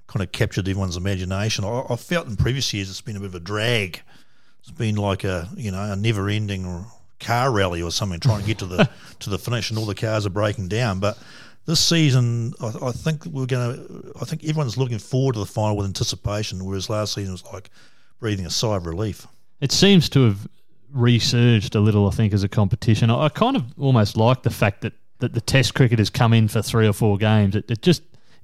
kind 0.07 0.23
of 0.23 0.31
captured 0.31 0.67
everyone's 0.67 0.97
imagination. 0.97 1.65
I, 1.65 1.83
I 1.87 1.95
felt 1.97 2.27
in 2.27 2.35
previous 2.35 2.73
years 2.73 2.89
it's 2.89 3.01
been 3.01 3.15
a 3.15 3.19
bit 3.19 3.27
of 3.27 3.35
a 3.35 3.39
drag. 3.39 4.01
It's 4.61 4.71
been 4.71 4.95
like 4.95 5.23
a 5.23 5.47
you 5.55 5.71
know 5.71 5.91
a 5.91 5.95
never-ending 5.95 6.85
car 7.25 7.51
rally 7.51 7.81
or 7.81 7.91
something, 7.91 8.19
trying 8.19 8.41
to 8.41 8.47
get 8.47 8.59
to 8.59 8.65
the 8.65 8.89
to 9.19 9.29
the 9.29 9.39
finish, 9.39 9.69
and 9.69 9.79
all 9.79 9.85
the 9.85 9.95
cars 9.95 10.25
are 10.25 10.31
breaking 10.31 10.67
down. 10.67 10.99
But 10.99 11.17
this 11.65 11.79
season, 11.79 12.53
I, 12.61 12.87
I 12.87 12.91
think 12.91 13.25
we're 13.25 13.45
going 13.45 13.75
to. 13.75 14.13
I 14.21 14.25
think 14.25 14.43
everyone's 14.43 14.77
looking 14.77 14.99
forward 14.99 15.33
to 15.33 15.39
the 15.39 15.45
final 15.45 15.77
with 15.77 15.85
anticipation, 15.85 16.63
whereas 16.63 16.89
last 16.89 17.13
season 17.13 17.33
was 17.33 17.43
like 17.51 17.69
breathing 18.19 18.45
a 18.45 18.49
sigh 18.49 18.75
of 18.75 18.85
relief. 18.85 19.27
It 19.61 19.71
seems 19.71 20.09
to 20.09 20.25
have 20.25 20.47
resurged 20.91 21.75
a 21.75 21.79
little, 21.79 22.07
I 22.07 22.11
think, 22.11 22.33
as 22.33 22.43
a 22.43 22.49
competition. 22.49 23.09
I, 23.09 23.25
I 23.25 23.29
kind 23.29 23.55
of 23.55 23.63
almost 23.79 24.15
like 24.15 24.43
the 24.43 24.49
fact 24.49 24.81
that, 24.81 24.93
that 25.19 25.33
the 25.33 25.41
Test 25.41 25.73
cricket 25.73 25.99
has 25.99 26.09
come 26.09 26.33
in 26.33 26.47
for 26.47 26.61
three 26.61 26.87
or 26.87 26.93
four 26.93 27.17
games. 27.17 27.55
It, 27.55 27.69
it 27.69 27.81
just 27.81 28.03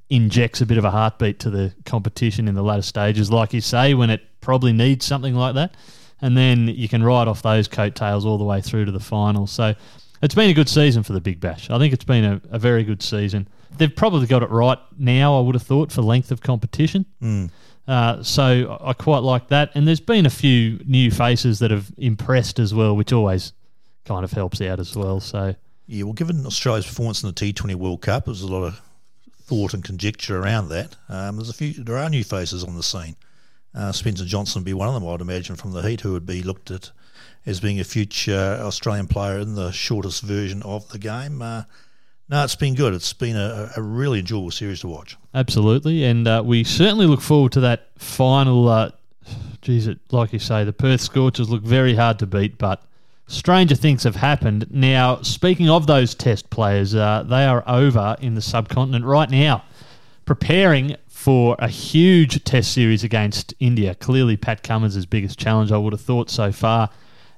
injects 0.09 0.59
a 0.59 0.65
bit 0.65 0.77
of 0.77 0.83
a 0.83 0.91
heartbeat 0.91 1.39
to 1.39 1.49
the 1.49 1.73
competition 1.85 2.47
in 2.47 2.55
the 2.55 2.61
latter 2.61 2.81
stages, 2.81 3.31
like 3.31 3.53
you 3.53 3.61
say, 3.61 3.93
when 3.93 4.09
it 4.09 4.21
probably 4.41 4.73
needs 4.73 5.05
something 5.05 5.35
like 5.35 5.55
that. 5.55 5.75
And 6.21 6.37
then 6.37 6.67
you 6.67 6.87
can 6.87 7.03
ride 7.03 7.27
off 7.27 7.41
those 7.41 7.67
coattails 7.67 8.25
all 8.25 8.37
the 8.37 8.43
way 8.43 8.61
through 8.61 8.85
to 8.85 8.91
the 8.91 8.99
final. 8.99 9.47
So 9.47 9.73
it's 10.21 10.35
been 10.35 10.49
a 10.49 10.53
good 10.53 10.69
season 10.69 11.03
for 11.03 11.13
the 11.13 11.21
Big 11.21 11.39
Bash. 11.39 11.69
I 11.69 11.79
think 11.79 11.93
it's 11.93 12.03
been 12.03 12.23
a, 12.23 12.41
a 12.51 12.59
very 12.59 12.83
good 12.83 13.01
season. 13.01 13.47
They've 13.77 13.95
probably 13.95 14.27
got 14.27 14.43
it 14.43 14.49
right 14.49 14.77
now, 14.97 15.37
I 15.37 15.41
would 15.41 15.55
have 15.55 15.63
thought, 15.63 15.91
for 15.91 16.01
length 16.01 16.31
of 16.31 16.41
competition. 16.41 17.05
Mm. 17.21 17.49
Uh, 17.87 18.21
so 18.21 18.77
I 18.81 18.93
quite 18.93 19.19
like 19.19 19.47
that. 19.47 19.71
And 19.73 19.87
there's 19.87 19.99
been 19.99 20.25
a 20.25 20.31
few 20.31 20.79
new 20.85 21.09
faces 21.09 21.59
that 21.59 21.71
have 21.71 21.91
impressed 21.97 22.59
as 22.59 22.73
well, 22.73 22.95
which 22.95 23.11
always 23.11 23.53
kind 24.05 24.23
of 24.23 24.31
helps 24.31 24.61
out 24.61 24.79
as 24.79 24.95
well. 24.95 25.19
So 25.19 25.55
yeah, 25.87 26.03
well, 26.03 26.13
given 26.13 26.45
Australia's 26.45 26.85
performance 26.85 27.23
in 27.23 27.27
the 27.27 27.33
T20 27.33 27.75
World 27.75 28.01
Cup, 28.01 28.25
there's 28.25 28.41
a 28.41 28.47
lot 28.47 28.63
of 28.63 28.81
thought 29.43 29.73
and 29.73 29.83
conjecture 29.83 30.39
around 30.39 30.69
that. 30.69 30.95
Um, 31.09 31.35
there's 31.35 31.49
a 31.49 31.53
few, 31.53 31.73
there 31.73 31.97
are 31.97 32.09
new 32.09 32.23
faces 32.23 32.63
on 32.63 32.75
the 32.75 32.83
scene. 32.83 33.15
Uh, 33.73 33.91
Spencer 33.91 34.25
Johnson 34.25 34.61
would 34.61 34.65
be 34.65 34.73
one 34.73 34.87
of 34.87 34.93
them, 34.93 35.07
I'd 35.07 35.21
imagine, 35.21 35.55
from 35.55 35.71
the 35.71 35.81
Heat, 35.81 36.01
who 36.01 36.13
would 36.13 36.25
be 36.25 36.43
looked 36.43 36.71
at 36.71 36.91
as 37.45 37.59
being 37.59 37.79
a 37.79 37.83
future 37.83 38.59
Australian 38.61 39.07
player 39.07 39.39
in 39.39 39.55
the 39.55 39.71
shortest 39.71 40.21
version 40.23 40.61
of 40.63 40.87
the 40.89 40.99
game. 40.99 41.41
Uh, 41.41 41.63
no, 42.29 42.43
it's 42.43 42.55
been 42.55 42.75
good. 42.75 42.93
It's 42.93 43.13
been 43.13 43.35
a, 43.35 43.71
a 43.75 43.81
really 43.81 44.19
enjoyable 44.19 44.51
series 44.51 44.81
to 44.81 44.87
watch. 44.87 45.17
Absolutely, 45.33 46.03
and 46.03 46.27
uh, 46.27 46.41
we 46.45 46.63
certainly 46.63 47.05
look 47.05 47.21
forward 47.21 47.51
to 47.53 47.59
that 47.61 47.87
final. 47.97 48.67
Uh, 48.69 48.91
geez, 49.61 49.87
it, 49.87 49.99
like 50.11 50.33
you 50.33 50.39
say, 50.39 50.63
the 50.63 50.73
Perth 50.73 51.01
Scorchers 51.01 51.49
look 51.49 51.63
very 51.63 51.95
hard 51.95 52.19
to 52.19 52.25
beat, 52.25 52.57
but 52.57 52.83
stranger 53.27 53.75
things 53.75 54.03
have 54.03 54.15
happened. 54.15 54.67
Now, 54.69 55.21
speaking 55.21 55.69
of 55.69 55.87
those 55.87 56.15
Test 56.15 56.49
players, 56.49 56.93
uh, 56.95 57.23
they 57.23 57.45
are 57.45 57.63
over 57.67 58.15
in 58.21 58.35
the 58.35 58.41
subcontinent 58.41 59.05
right 59.05 59.29
now, 59.29 59.63
preparing 60.25 60.95
for 61.21 61.55
a 61.59 61.67
huge 61.67 62.43
Test 62.43 62.73
series 62.73 63.03
against 63.03 63.53
India. 63.59 63.93
Clearly, 63.93 64.37
Pat 64.37 64.63
Cummins' 64.63 65.05
biggest 65.05 65.37
challenge, 65.37 65.71
I 65.71 65.77
would 65.77 65.93
have 65.93 66.01
thought 66.01 66.31
so 66.31 66.51
far, 66.51 66.89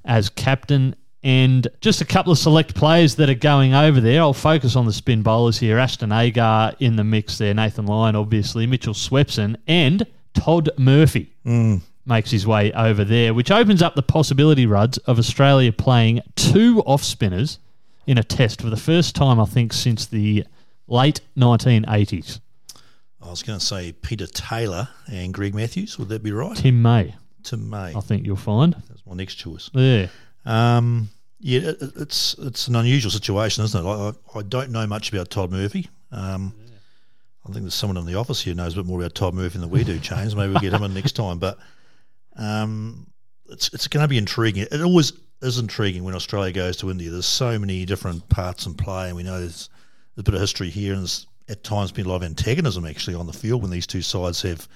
as 0.05 0.29
captain 0.29 0.95
and 1.21 1.67
just 1.81 1.99
a 1.99 2.05
couple 2.05 2.31
of 2.31 2.37
select 2.37 2.75
players 2.75 3.15
that 3.15 3.29
are 3.29 3.33
going 3.33 3.73
over 3.73 3.99
there. 3.99 4.21
I'll 4.21 4.33
focus 4.33 4.77
on 4.77 4.85
the 4.85 4.93
spin 4.93 5.21
bowlers 5.21 5.57
here. 5.57 5.77
Ashton 5.77 6.13
Agar 6.13 6.73
in 6.79 6.95
the 6.95 7.03
mix 7.03 7.37
there. 7.37 7.53
Nathan 7.53 7.85
Lyon, 7.85 8.15
obviously. 8.15 8.65
Mitchell 8.67 8.93
Swepson 8.93 9.57
and 9.67 10.05
Todd 10.33 10.69
Murphy 10.77 11.33
mm. 11.45 11.81
makes 12.05 12.31
his 12.31 12.47
way 12.47 12.71
over 12.71 13.03
there, 13.03 13.33
which 13.33 13.51
opens 13.51 13.81
up 13.81 13.95
the 13.95 14.01
possibility, 14.01 14.65
Ruds, 14.65 14.97
of 14.99 15.19
Australia 15.19 15.73
playing 15.73 16.21
two 16.35 16.81
off 16.85 17.03
spinners 17.03 17.59
in 18.07 18.17
a 18.17 18.23
test 18.23 18.61
for 18.61 18.69
the 18.69 18.77
first 18.77 19.13
time, 19.13 19.41
I 19.41 19.45
think, 19.45 19.73
since 19.73 20.05
the 20.05 20.45
late 20.87 21.19
1980s. 21.37 22.39
I 23.23 23.29
was 23.29 23.43
going 23.43 23.59
to 23.59 23.65
say 23.65 23.91
Peter 23.91 24.27
Taylor 24.27 24.89
and 25.11 25.33
Greg 25.33 25.55
Matthews. 25.55 25.97
Would 25.97 26.09
that 26.09 26.23
be 26.23 26.31
right? 26.31 26.55
Tim 26.55 26.81
May. 26.81 27.15
Tim 27.43 27.69
May. 27.69 27.93
I 27.95 27.99
think 27.99 28.25
you'll 28.25 28.35
find. 28.35 28.73
That's 28.89 29.05
my 29.05 29.15
next 29.15 29.35
choice. 29.35 29.69
Yeah. 29.73 30.07
Um, 30.45 31.09
yeah, 31.39 31.61
it, 31.61 31.77
it's 31.97 32.35
it's 32.39 32.67
an 32.67 32.75
unusual 32.75 33.11
situation, 33.11 33.63
isn't 33.63 33.85
it? 33.85 33.89
I, 33.89 34.13
I 34.37 34.41
don't 34.43 34.71
know 34.71 34.87
much 34.87 35.11
about 35.11 35.29
Todd 35.29 35.51
Murphy. 35.51 35.89
Um, 36.11 36.53
yeah. 36.57 36.75
I 37.45 37.51
think 37.51 37.63
there's 37.63 37.73
someone 37.73 37.97
in 37.97 38.05
the 38.05 38.15
office 38.15 38.41
here 38.41 38.53
who 38.53 38.57
knows 38.57 38.73
a 38.73 38.77
bit 38.77 38.85
more 38.85 38.99
about 38.99 39.15
Todd 39.15 39.33
Murphy 39.33 39.59
than 39.59 39.69
we 39.69 39.83
do, 39.83 39.99
James. 39.99 40.35
Maybe 40.35 40.51
we'll 40.51 40.61
get 40.61 40.73
him 40.73 40.83
in 40.83 40.93
next 40.93 41.13
time. 41.13 41.39
But 41.39 41.57
um, 42.37 43.07
it's 43.49 43.73
it's 43.73 43.87
going 43.87 44.03
to 44.03 44.07
be 44.07 44.17
intriguing. 44.17 44.67
It 44.71 44.81
always 44.81 45.13
is 45.41 45.59
intriguing 45.59 46.03
when 46.05 46.15
Australia 46.15 46.53
goes 46.53 46.77
to 46.77 46.89
India. 46.89 47.09
There's 47.09 47.25
so 47.25 47.59
many 47.59 47.85
different 47.85 48.27
parts 48.29 48.65
in 48.65 48.73
play, 48.73 49.07
and 49.07 49.15
we 49.17 49.23
know 49.23 49.39
there's, 49.39 49.69
there's 50.15 50.21
a 50.21 50.23
bit 50.23 50.35
of 50.35 50.41
history 50.41 50.69
here, 50.69 50.93
and 50.93 51.01
there's 51.01 51.27
at 51.49 51.63
times 51.63 51.91
been 51.91 52.05
a 52.05 52.09
lot 52.09 52.17
of 52.17 52.23
antagonism 52.23 52.85
actually 52.85 53.15
on 53.15 53.27
the 53.27 53.33
field 53.33 53.61
when 53.61 53.71
these 53.71 53.87
two 53.87 54.01
sides 54.01 54.41
have 54.41 54.67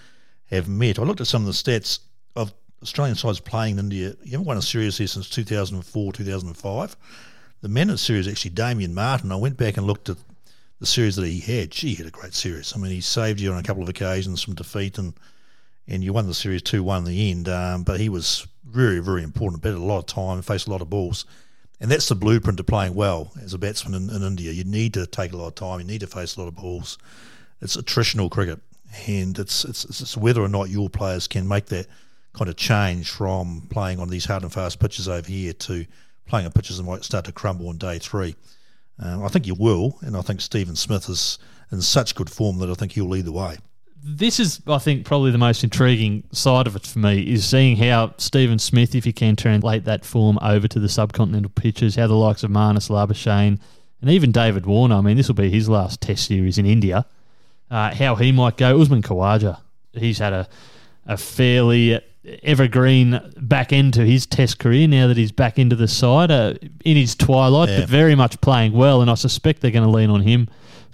have 0.49 0.67
met. 0.67 0.99
I 0.99 1.03
looked 1.03 1.21
at 1.21 1.27
some 1.27 1.41
of 1.41 1.47
the 1.47 1.53
stats 1.53 1.99
of 2.35 2.53
Australian 2.81 3.15
sides 3.15 3.39
playing 3.39 3.73
in 3.73 3.85
India. 3.85 4.15
You 4.23 4.31
haven't 4.31 4.45
won 4.45 4.57
a 4.57 4.61
series 4.61 4.97
here 4.97 5.07
since 5.07 5.29
2004, 5.29 6.13
2005. 6.13 6.97
The 7.61 7.69
men 7.69 7.89
of 7.89 7.99
series 7.99 8.27
actually 8.27 8.51
Damien 8.51 8.93
Martyn, 8.93 9.31
I 9.31 9.35
went 9.35 9.57
back 9.57 9.77
and 9.77 9.85
looked 9.85 10.09
at 10.09 10.17
the 10.79 10.85
series 10.85 11.15
that 11.15 11.25
he 11.25 11.39
had. 11.39 11.71
Gee, 11.71 11.89
he 11.89 11.95
had 11.95 12.05
a 12.05 12.11
great 12.11 12.33
series. 12.33 12.73
I 12.75 12.79
mean, 12.79 12.91
he 12.91 13.01
saved 13.01 13.39
you 13.39 13.51
on 13.51 13.57
a 13.57 13.63
couple 13.63 13.83
of 13.83 13.89
occasions 13.89 14.41
from 14.41 14.55
defeat 14.55 14.97
and 14.97 15.13
and 15.89 16.03
you 16.03 16.11
won 16.11 16.27
the 16.27 16.33
series 16.33 16.61
2 16.61 16.83
1 16.83 16.99
in 16.99 17.03
the 17.05 17.31
end. 17.31 17.49
Um, 17.49 17.83
but 17.83 17.99
he 17.99 18.09
was 18.09 18.45
very, 18.65 18.99
very 18.99 19.23
important. 19.23 19.61
Bet 19.61 19.73
a 19.73 19.79
lot 19.79 19.99
of 19.99 20.05
time, 20.05 20.41
faced 20.41 20.67
a 20.67 20.71
lot 20.71 20.81
of 20.81 20.89
balls. 20.89 21.25
And 21.79 21.91
that's 21.91 22.09
the 22.09 22.15
blueprint 22.15 22.57
to 22.57 22.63
playing 22.63 22.95
well 22.95 23.31
as 23.41 23.53
a 23.53 23.57
batsman 23.57 23.93
in, 23.93 24.09
in 24.09 24.23
India. 24.23 24.51
You 24.51 24.63
need 24.63 24.93
to 24.95 25.05
take 25.05 25.31
a 25.31 25.37
lot 25.37 25.47
of 25.47 25.55
time. 25.55 25.79
You 25.79 25.85
need 25.85 26.01
to 26.01 26.07
face 26.07 26.35
a 26.35 26.41
lot 26.41 26.47
of 26.47 26.55
balls. 26.55 26.97
It's 27.61 27.77
attritional 27.77 28.31
cricket, 28.31 28.59
and 29.07 29.37
it's 29.37 29.63
it's, 29.63 29.85
it's 29.85 30.17
whether 30.17 30.41
or 30.41 30.47
not 30.47 30.69
your 30.69 30.89
players 30.89 31.27
can 31.27 31.47
make 31.47 31.67
that 31.67 31.87
kind 32.33 32.49
of 32.49 32.55
change 32.55 33.09
from 33.09 33.67
playing 33.69 33.99
on 33.99 34.09
these 34.09 34.25
hard 34.25 34.43
and 34.43 34.53
fast 34.53 34.79
pitches 34.79 35.07
over 35.07 35.27
here 35.27 35.53
to 35.53 35.85
playing 36.27 36.45
on 36.45 36.51
pitches 36.51 36.77
that 36.77 36.83
might 36.83 37.03
start 37.03 37.25
to 37.25 37.31
crumble 37.31 37.69
on 37.69 37.77
day 37.77 37.99
three. 37.99 38.35
Um, 38.99 39.23
I 39.23 39.27
think 39.27 39.45
you 39.45 39.55
will, 39.55 39.97
and 40.01 40.17
I 40.17 40.21
think 40.21 40.41
Stephen 40.41 40.75
Smith 40.75 41.09
is 41.09 41.37
in 41.71 41.81
such 41.81 42.15
good 42.15 42.29
form 42.29 42.57
that 42.59 42.69
I 42.69 42.73
think 42.73 42.93
he'll 42.93 43.09
lead 43.09 43.25
the 43.25 43.31
way. 43.31 43.57
This 44.03 44.39
is, 44.39 44.61
I 44.67 44.77
think, 44.77 45.05
probably 45.05 45.31
the 45.31 45.37
most 45.37 45.63
intriguing 45.63 46.23
side 46.31 46.65
of 46.67 46.75
it 46.75 46.85
for 46.85 46.99
me 46.99 47.21
is 47.21 47.45
seeing 47.45 47.77
how 47.77 48.13
Stephen 48.17 48.59
Smith, 48.59 48.95
if 48.95 49.03
he 49.03 49.11
can 49.11 49.35
translate 49.35 49.83
that 49.85 50.05
form 50.05 50.39
over 50.41 50.67
to 50.67 50.79
the 50.79 50.87
subcontinental 50.87 51.53
pitches, 51.53 51.95
how 51.95 52.07
the 52.07 52.13
likes 52.15 52.43
of 52.43 52.51
Marnus 52.51 52.89
Labuschagne 52.89 53.59
and 54.01 54.09
even 54.09 54.31
David 54.31 54.65
Warner, 54.65 54.95
I 54.95 55.01
mean, 55.01 55.17
this 55.17 55.27
will 55.27 55.35
be 55.35 55.49
his 55.49 55.67
last 55.67 55.99
Test 56.01 56.25
series 56.27 56.57
in 56.57 56.65
India, 56.65 57.05
uh, 57.71 57.93
how 57.95 58.15
he 58.15 58.31
might 58.31 58.55
go. 58.55 58.79
Usman 58.79 59.01
Khawaja, 59.01 59.59
he's 59.93 60.19
had 60.19 60.31
a, 60.33 60.47
a 61.05 61.17
fairly 61.17 61.99
evergreen 62.43 63.19
back 63.37 63.73
end 63.73 63.93
to 63.95 64.05
his 64.05 64.25
Test 64.25 64.59
career 64.59 64.87
now 64.87 65.07
that 65.07 65.17
he's 65.17 65.31
back 65.31 65.57
into 65.57 65.75
the 65.75 65.87
side 65.87 66.29
uh, 66.31 66.53
in 66.85 66.95
his 66.95 67.15
twilight, 67.15 67.69
Yeah. 67.69 67.79
but 67.81 67.89
very 67.89 68.15
much 68.15 68.39
playing 68.41 68.73
well. 68.73 69.01
And 69.01 69.09
I 69.09 69.15
suspect 69.15 69.61
they're 69.61 69.71
going 69.71 69.83
to 69.85 69.89
lean 69.89 70.09
on 70.11 70.21
him 70.21 70.47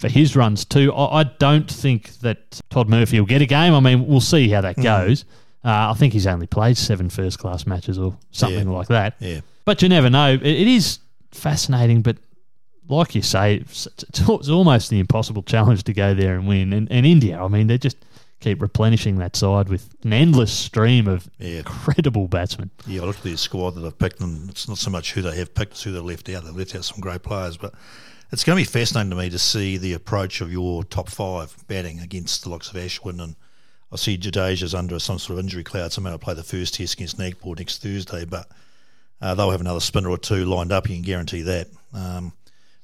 for 0.04 0.10
his 0.10 0.36
runs 0.36 0.66
too. 0.66 0.92
I, 0.94 1.22
I 1.22 1.24
don't 1.24 1.72
think 1.72 2.10
that 2.20 2.60
Todd 2.70 2.90
Murphy 2.90 3.18
will 3.22 3.26
get 3.26 3.42
a 3.42 3.46
game. 3.46 3.74
I 3.74 3.80
mean, 3.80 4.06
we'll 4.06 4.20
see 4.20 4.50
how 4.50 4.60
that 4.60 4.76
goes. 4.76 5.24
Uh, 5.64 5.92
I 5.92 5.94
think 5.94 6.12
he's 6.12 6.28
only 6.28 6.46
played 6.46 6.76
seven 6.76 7.10
first 7.10 7.40
class 7.40 7.66
matches 7.66 7.98
or 7.98 8.18
something 8.32 8.68
Yeah. 8.70 8.78
like 8.78 8.88
that. 8.90 9.16
Yeah. 9.20 9.40
But 9.64 9.82
you 9.82 9.88
never 9.88 10.10
know. 10.10 10.34
It, 10.34 10.44
it 10.46 10.68
is 10.68 11.00
fascinating, 11.32 12.02
but 12.02 12.18
like 12.90 13.16
you 13.16 13.22
say, 13.22 13.56
it's, 13.56 13.88
it's 13.88 14.04
it's 14.30 14.50
almost 14.50 14.90
the 14.90 15.00
impossible 15.00 15.42
challenge 15.44 15.86
to 15.86 15.94
go 15.94 16.14
there 16.14 16.36
and 16.36 16.48
win. 16.50 16.74
And, 16.74 16.92
and 16.92 17.06
India, 17.06 17.42
I 17.42 17.48
mean, 17.48 17.68
they 17.68 17.78
just 17.78 17.96
keep 18.42 18.62
replenishing 18.62 19.20
that 19.20 19.38
side 19.38 19.70
with 19.70 19.88
an 20.04 20.12
endless 20.12 20.52
stream 20.52 21.08
of 21.08 21.30
Yeah. 21.40 21.60
incredible 21.60 22.28
batsmen. 22.28 22.72
Yeah, 22.86 23.04
I 23.04 23.06
looked 23.06 23.20
at 23.20 23.24
their 23.24 23.38
squad 23.38 23.76
that 23.76 23.86
I've 23.86 23.98
picked, 23.98 24.20
and 24.20 24.50
it's 24.50 24.68
not 24.68 24.78
so 24.78 24.92
much 24.92 25.14
who 25.14 25.22
they 25.22 25.38
have 25.38 25.56
picked, 25.56 25.72
it's 25.72 25.84
who 25.84 25.94
they've 25.94 26.04
left 26.04 26.28
out. 26.28 26.44
They've 26.44 26.54
left 26.58 26.76
out 26.76 26.84
some 26.84 27.00
great 27.00 27.24
players, 27.24 27.56
but 27.56 27.74
it's 28.34 28.44
going 28.44 28.58
to 28.58 28.62
be 28.62 28.80
fascinating 28.80 29.12
to 29.12 29.16
me 29.16 29.30
to 29.30 29.38
see 29.38 29.78
the 29.78 29.94
approach 29.94 30.42
of 30.42 30.52
your 30.52 30.84
top 30.84 31.08
five 31.08 31.56
batting 31.68 32.00
against 32.00 32.44
the 32.44 32.50
likes 32.50 32.68
of 32.68 32.76
Ashwin. 32.76 33.22
And 33.22 33.36
I 33.92 33.96
see 33.96 34.18
Jadeja's 34.18 34.74
under 34.74 34.98
some 34.98 35.20
sort 35.20 35.38
of 35.38 35.46
injury 35.46 35.64
cloud, 35.64 35.94
so 35.94 36.02
maybe 36.02 36.14
I'll 36.14 36.18
play 36.18 36.34
the 36.34 36.42
first 36.42 36.74
test 36.74 36.96
against 36.96 37.20
Nagpur 37.20 37.54
next 37.56 37.84
Thursday, 37.84 38.26
but 38.26 38.50
uh, 39.22 39.36
they'll 39.36 39.52
have 39.52 39.62
another 39.62 39.80
spinner 39.80 40.10
or 40.10 40.18
two 40.18 40.46
lined 40.46 40.72
up, 40.72 40.90
you 40.90 40.96
can 40.96 41.04
guarantee 41.04 41.44
that. 41.44 41.68
Um, 41.94 42.34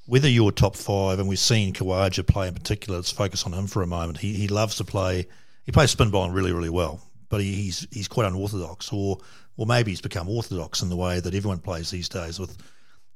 whether 0.06 0.30
you're 0.30 0.52
top 0.52 0.76
five, 0.76 1.18
and 1.18 1.28
we've 1.28 1.40
seen 1.40 1.74
Khawaja 1.74 2.28
play 2.28 2.48
in 2.48 2.54
particular, 2.54 3.00
let's 3.00 3.12
focus 3.12 3.44
on 3.44 3.54
him 3.54 3.66
for 3.66 3.82
a 3.82 3.88
moment. 3.88 4.20
He, 4.20 4.34
he 4.34 4.48
loves 4.48 4.76
to 4.76 4.84
play, 4.84 5.26
he 5.66 5.72
plays 5.72 5.90
spin 5.90 6.12
bowling 6.12 6.32
really, 6.32 6.54
really 6.54 6.70
well, 6.70 7.02
but 7.30 7.42
he, 7.42 7.54
he's 7.54 7.88
he's 7.92 8.08
quite 8.08 8.28
unorthodox, 8.28 8.94
or 8.94 9.18
or 9.58 9.66
maybe 9.66 9.92
he's 9.92 10.02
become 10.02 10.30
orthodox 10.30 10.84
in 10.84 10.90
the 10.90 10.96
way 10.96 11.20
that 11.20 11.34
everyone 11.34 11.60
plays 11.60 11.90
these 11.90 12.08
days 12.08 12.40
with 12.40 12.56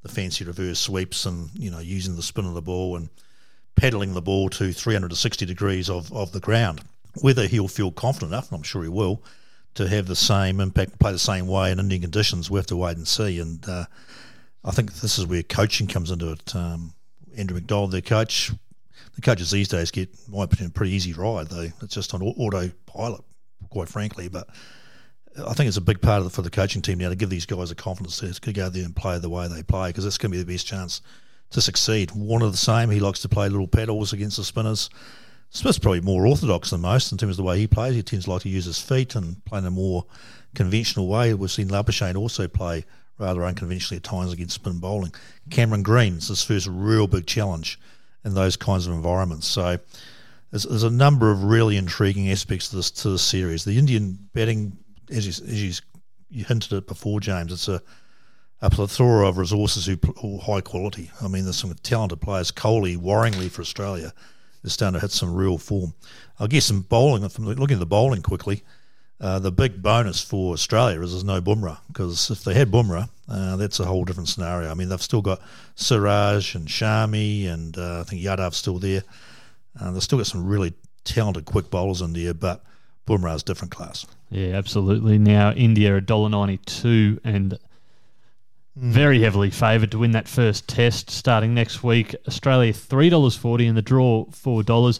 the 0.03 0.09
fancy 0.09 0.43
reverse 0.43 0.79
sweeps 0.79 1.25
and 1.25 1.49
you 1.55 1.71
know 1.71 1.79
using 1.79 2.15
the 2.15 2.21
spin 2.21 2.45
of 2.45 2.53
the 2.53 2.61
ball 2.61 2.95
and 2.95 3.09
paddling 3.75 4.13
the 4.13 4.21
ball 4.21 4.49
to 4.49 4.71
360 4.71 5.45
degrees 5.45 5.89
of, 5.89 6.11
of 6.13 6.31
the 6.31 6.39
ground. 6.39 6.81
Whether 7.21 7.47
he'll 7.47 7.67
feel 7.67 7.91
confident 7.91 8.31
enough, 8.31 8.51
and 8.51 8.57
I'm 8.57 8.63
sure 8.63 8.83
he 8.83 8.89
will, 8.89 9.23
to 9.75 9.87
have 9.87 10.07
the 10.07 10.15
same 10.15 10.59
impact, 10.59 10.99
play 10.99 11.11
the 11.11 11.19
same 11.19 11.47
way 11.47 11.71
in 11.71 11.79
Indian 11.79 12.01
conditions, 12.01 12.49
we 12.49 12.57
have 12.57 12.67
to 12.67 12.77
wait 12.77 12.97
and 12.97 13.07
see. 13.07 13.39
And 13.39 13.67
uh, 13.67 13.85
I 14.63 14.71
think 14.71 14.93
this 14.93 15.17
is 15.17 15.25
where 15.25 15.43
coaching 15.43 15.87
comes 15.87 16.11
into 16.11 16.31
it. 16.31 16.55
Um, 16.55 16.93
Andrew 17.35 17.55
McDonald, 17.55 17.91
their 17.91 18.01
coach, 18.01 18.51
the 19.15 19.21
coaches 19.21 19.51
these 19.51 19.67
days 19.67 19.91
get, 19.91 20.09
my 20.29 20.43
opinion, 20.43 20.67
a 20.67 20.73
pretty 20.73 20.91
easy 20.91 21.13
ride. 21.13 21.47
Though 21.47 21.69
it's 21.81 21.95
just 21.95 22.13
on 22.13 22.21
autopilot, 22.21 23.21
quite 23.69 23.89
frankly. 23.89 24.27
But 24.27 24.47
I 25.37 25.53
think 25.53 25.67
it's 25.67 25.77
a 25.77 25.81
big 25.81 26.01
part 26.01 26.19
of 26.19 26.25
the, 26.25 26.29
for 26.29 26.41
the 26.41 26.49
coaching 26.49 26.81
team 26.81 26.99
now 26.99 27.09
to 27.09 27.15
give 27.15 27.29
these 27.29 27.45
guys 27.45 27.69
the 27.69 27.75
confidence 27.75 28.19
to, 28.19 28.53
go 28.53 28.69
there 28.69 28.85
and 28.85 28.95
play 28.95 29.17
the 29.19 29.29
way 29.29 29.47
they 29.47 29.63
play 29.63 29.89
because 29.89 30.03
that's 30.03 30.17
going 30.17 30.31
to 30.31 30.37
be 30.37 30.43
the 30.43 30.51
best 30.51 30.67
chance 30.67 31.01
to 31.51 31.61
succeed. 31.61 32.11
One 32.11 32.41
of 32.41 32.51
the 32.51 32.57
same, 32.57 32.89
he 32.89 32.99
likes 32.99 33.21
to 33.21 33.29
play 33.29 33.49
little 33.49 33.67
paddles 33.67 34.13
against 34.13 34.37
the 34.37 34.43
spinners. 34.43 34.89
Smith's 35.49 35.79
probably 35.79 36.01
more 36.01 36.25
orthodox 36.25 36.71
than 36.71 36.81
most 36.81 37.11
in 37.11 37.17
terms 37.17 37.33
of 37.33 37.37
the 37.37 37.43
way 37.43 37.59
he 37.59 37.67
plays. 37.67 37.95
He 37.95 38.03
tends 38.03 38.25
to 38.25 38.31
like 38.31 38.41
to 38.41 38.49
use 38.49 38.65
his 38.65 38.79
feet 38.79 39.15
and 39.15 39.43
play 39.45 39.59
in 39.59 39.65
a 39.65 39.71
more 39.71 40.05
conventional 40.55 41.07
way. 41.07 41.33
We've 41.33 41.51
seen 41.51 41.69
Labuschagne 41.69 42.15
also 42.15 42.47
play 42.47 42.85
rather 43.19 43.45
unconventionally 43.45 43.97
at 43.97 44.03
times 44.03 44.33
against 44.33 44.55
spin 44.55 44.79
bowling. 44.79 45.13
Cameron 45.49 45.83
Green's 45.83 46.27
his 46.27 46.43
first 46.43 46.67
real 46.67 47.07
big 47.07 47.27
challenge 47.27 47.79
in 48.25 48.33
those 48.33 48.55
kinds 48.55 48.87
of 48.87 48.93
environments. 48.93 49.47
So 49.47 49.77
there's, 50.51 50.63
there's 50.63 50.83
a 50.83 50.89
number 50.89 51.31
of 51.31 51.43
really 51.43 51.77
intriguing 51.77 52.31
aspects 52.31 52.69
to 52.69 52.77
this 52.77 52.91
to 52.91 53.09
this 53.09 53.21
series. 53.21 53.63
The 53.63 53.77
Indian 53.77 54.17
batting, 54.33 54.77
as 55.13 55.25
you, 55.25 55.45
as 55.47 55.81
you, 56.29 56.45
hinted 56.45 56.73
at 56.73 56.87
before, 56.87 57.19
James, 57.19 57.51
it's 57.51 57.67
a 57.67 57.81
a 58.63 58.69
plethora 58.69 59.27
of 59.27 59.37
resources 59.37 59.85
who 59.85 60.37
high 60.39 60.61
quality. 60.61 61.11
I 61.21 61.27
mean, 61.27 61.43
there's 61.43 61.57
some 61.57 61.73
talented 61.83 62.21
players. 62.21 62.49
Kohli, 62.49 62.95
worryingly 62.97 63.51
for 63.51 63.61
Australia, 63.61 64.13
is 64.63 64.71
starting 64.71 64.93
to 64.93 65.01
hit 65.01 65.11
some 65.11 65.33
real 65.33 65.57
form. 65.57 65.93
I 66.39 66.47
guess 66.47 66.69
in 66.69 66.79
bowling, 66.79 67.27
from 67.27 67.45
looking 67.45 67.75
at 67.75 67.81
the 67.81 67.85
bowling 67.85 68.21
quickly, 68.21 68.63
uh, 69.19 69.39
the 69.39 69.51
big 69.51 69.81
bonus 69.81 70.23
for 70.23 70.53
Australia 70.53 71.01
is 71.01 71.11
there's 71.11 71.25
no 71.25 71.41
Bumrah 71.41 71.79
because 71.87 72.31
if 72.31 72.45
they 72.45 72.53
had 72.53 72.71
Bumrah, 72.71 73.09
uh, 73.27 73.57
that's 73.57 73.81
a 73.81 73.85
whole 73.85 74.05
different 74.05 74.29
scenario. 74.29 74.71
I 74.71 74.75
mean, 74.75 74.87
they've 74.87 75.01
still 75.01 75.21
got 75.21 75.41
Siraj 75.75 76.55
and 76.55 76.67
Shami, 76.67 77.47
and 77.47 77.77
uh, 77.77 77.99
I 77.99 78.03
think 78.03 78.21
Yadav's 78.21 78.57
still 78.57 78.79
there. 78.79 79.03
Uh, 79.77 79.91
they've 79.91 80.03
still 80.03 80.19
got 80.19 80.27
some 80.27 80.45
really 80.45 80.73
talented 81.03 81.43
quick 81.43 81.69
bowlers 81.69 82.01
in 82.01 82.13
there, 82.13 82.33
but 82.33 82.63
Bumrah's 83.05 83.43
different 83.43 83.71
class. 83.71 84.05
Yeah, 84.29 84.55
absolutely. 84.55 85.17
Now 85.17 85.51
India 85.51 85.99
$1.92 86.01 87.19
and 87.23 87.57
very 88.75 89.21
heavily 89.21 89.51
favoured 89.51 89.91
to 89.91 89.99
win 89.99 90.11
that 90.11 90.27
first 90.27 90.67
test 90.67 91.09
starting 91.09 91.53
next 91.53 91.83
week. 91.83 92.15
Australia 92.27 92.73
$3.40 92.73 93.67
and 93.67 93.77
the 93.77 93.81
draw 93.81 94.25
$4. 94.25 94.99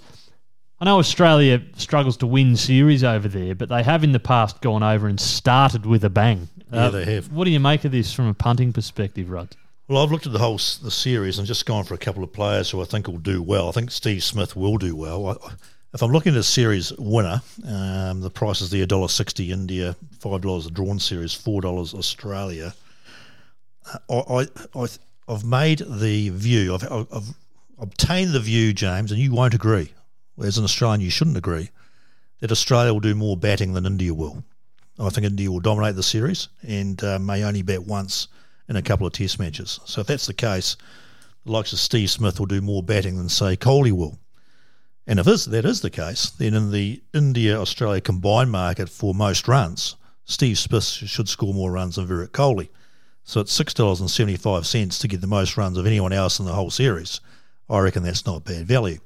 I 0.80 0.86
know 0.86 1.00
Australia 1.00 1.62
struggles 1.78 2.18
to 2.18 2.28
win 2.28 2.56
series 2.58 3.04
over 3.04 3.28
there, 3.28 3.56
but 3.56 3.70
they 3.70 3.84
have 3.84 4.04
in 4.04 4.12
the 4.12 4.20
past 4.20 4.62
gone 4.62 4.84
over 4.84 5.08
and 5.08 5.20
started 5.20 5.86
with 5.86 6.04
a 6.04 6.10
bang. 6.10 6.50
Uh, 6.72 6.76
Yeah, 6.76 6.90
they 6.90 7.06
have. 7.16 7.32
What 7.32 7.46
do 7.46 7.52
you 7.52 7.60
make 7.60 7.86
of 7.86 7.92
this 7.92 8.14
from 8.14 8.28
a 8.28 8.34
punting 8.34 8.74
perspective, 8.74 9.30
Rod? 9.30 9.56
Well, 9.88 10.04
I've 10.04 10.12
looked 10.12 10.26
at 10.26 10.34
the 10.34 10.40
whole 10.40 10.58
the 10.58 10.92
series 10.92 11.38
and 11.38 11.48
just 11.48 11.66
gone 11.66 11.84
for 11.84 11.94
a 11.94 11.98
couple 11.98 12.24
of 12.24 12.34
players 12.34 12.70
who 12.70 12.82
I 12.82 12.86
think 12.86 13.08
will 13.08 13.18
do 13.18 13.42
well. 13.42 13.70
I 13.70 13.72
think 13.72 13.92
Steve 13.92 14.24
Smith 14.24 14.56
will 14.56 14.78
do 14.78 14.96
well. 14.96 15.28
I, 15.28 15.36
if 15.94 16.02
I'm 16.02 16.12
looking 16.12 16.34
at 16.34 16.40
a 16.40 16.44
series 16.44 16.92
winner, 16.94 17.42
um, 17.68 18.22
the 18.22 18.32
price 18.32 18.62
is 18.62 18.72
there 18.72 18.86
$1.60 18.86 19.50
India, 19.50 19.96
$5 20.18 20.68
a 20.68 20.72
drawn 20.72 21.00
series, 21.00 21.34
$4 21.34 21.94
Australia. 21.94 22.74
I, 24.10 24.16
I, 24.16 24.48
I, 24.76 24.88
I've 25.28 25.46
made 25.46 25.84
the 25.88 26.30
view, 26.30 26.74
I've, 26.74 26.92
I've 26.92 27.36
obtained 27.78 28.32
the 28.32 28.40
view, 28.40 28.74
James, 28.74 29.12
and 29.12 29.22
you 29.22 29.32
won't 29.34 29.54
agree. 29.54 29.94
As 30.42 30.58
an 30.58 30.64
Australian, 30.64 31.02
you 31.02 31.12
shouldn't 31.12 31.38
agree, 31.38 31.70
that 32.40 32.52
Australia 32.52 32.92
will 32.92 33.00
do 33.00 33.14
more 33.14 33.38
batting 33.38 33.74
than 33.74 33.86
India 33.86 34.14
will. 34.14 34.44
I 35.00 35.10
think 35.10 35.26
India 35.26 35.52
will 35.52 35.60
dominate 35.60 35.96
the 35.96 36.04
series 36.04 36.50
and 36.64 37.04
uh, 37.04 37.20
may 37.20 37.44
only 37.44 37.62
bat 37.62 37.86
once 37.86 38.28
in 38.68 38.76
a 38.76 38.82
couple 38.82 39.06
of 39.06 39.14
test 39.14 39.38
matches. 39.38 39.80
So 39.86 40.02
if 40.02 40.08
that's 40.08 40.26
the 40.26 40.34
case, 40.34 40.76
the 41.46 41.52
likes 41.52 41.74
of 41.74 41.80
Steve 41.80 42.10
Smith 42.10 42.40
will 42.40 42.48
do 42.48 42.62
more 42.62 42.82
batting 42.82 43.18
than, 43.18 43.30
say, 43.30 43.58
Kohli 43.58 43.92
will. 43.92 44.18
And 45.06 45.20
if 45.20 45.26
that 45.26 45.66
is 45.66 45.82
the 45.82 45.90
case, 45.90 46.30
then 46.30 46.54
in 46.54 46.72
the 46.72 47.02
India 47.14 47.60
Australia 47.60 48.02
combined 48.02 48.52
market 48.52 48.90
for 48.90 49.14
most 49.14 49.48
runs, 49.48 49.96
Steve 50.26 50.58
Smith 50.58 50.84
should 50.84 51.28
score 51.28 51.54
more 51.54 51.72
runs 51.72 51.96
than 51.96 52.06
Virat 52.06 52.32
Kohli. 52.32 52.70
So 53.26 53.42
it's 53.42 53.58
$6.75 53.58 55.00
to 55.00 55.08
get 55.08 55.22
the 55.22 55.28
most 55.28 55.58
runs 55.58 55.78
of 55.78 55.86
anyone 55.86 56.14
else 56.14 56.40
in 56.40 56.46
the 56.46 56.54
whole 56.54 56.70
series, 56.70 57.20
I 57.70 57.80
reckon 57.80 58.04
that's 58.04 58.26
not 58.26 58.38
a 58.38 58.42
bad 58.42 58.66
value. 58.66 59.00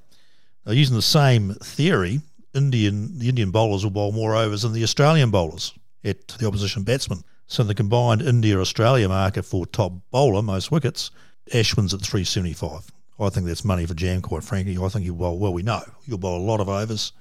Now, 0.66 0.74
using 0.74 0.96
the 0.96 1.02
same 1.02 1.54
theory, 1.56 2.22
Indian 2.54 3.20
the 3.20 3.30
Indian 3.30 3.52
bowlers 3.52 3.84
will 3.84 3.92
bowl 3.92 4.12
more 4.12 4.36
overs 4.36 4.64
than 4.64 4.74
the 4.74 4.84
Australian 4.84 5.32
bowlers 5.32 5.74
at 6.04 6.28
the 6.28 6.48
opposition 6.48 6.84
batsmen. 6.84 7.24
So 7.48 7.62
in 7.62 7.68
the 7.68 7.76
combined 7.76 8.22
India 8.22 8.60
Australia 8.60 9.08
market 9.08 9.44
for 9.44 9.66
top 9.66 9.94
bowler, 10.12 10.42
most 10.42 10.72
wickets, 10.72 11.12
Ashwin's 11.54 11.94
at 11.94 12.02
375. 12.02 12.92
I 13.20 13.30
think 13.30 13.48
that's 13.48 13.66
money 13.66 13.86
for 13.86 13.94
Jam, 13.94 14.22
quite 14.22 14.44
frankly. 14.44 14.78
I 14.78 14.88
think 14.90 15.06
he'll 15.06 15.16
bowl, 15.16 15.40
well, 15.40 15.54
we 15.54 15.64
know, 15.64 15.82
he'll 16.06 16.18
bowl 16.18 16.38
a 16.38 16.44
lot 16.44 16.60
of 16.60 16.70
overs. 16.70 17.14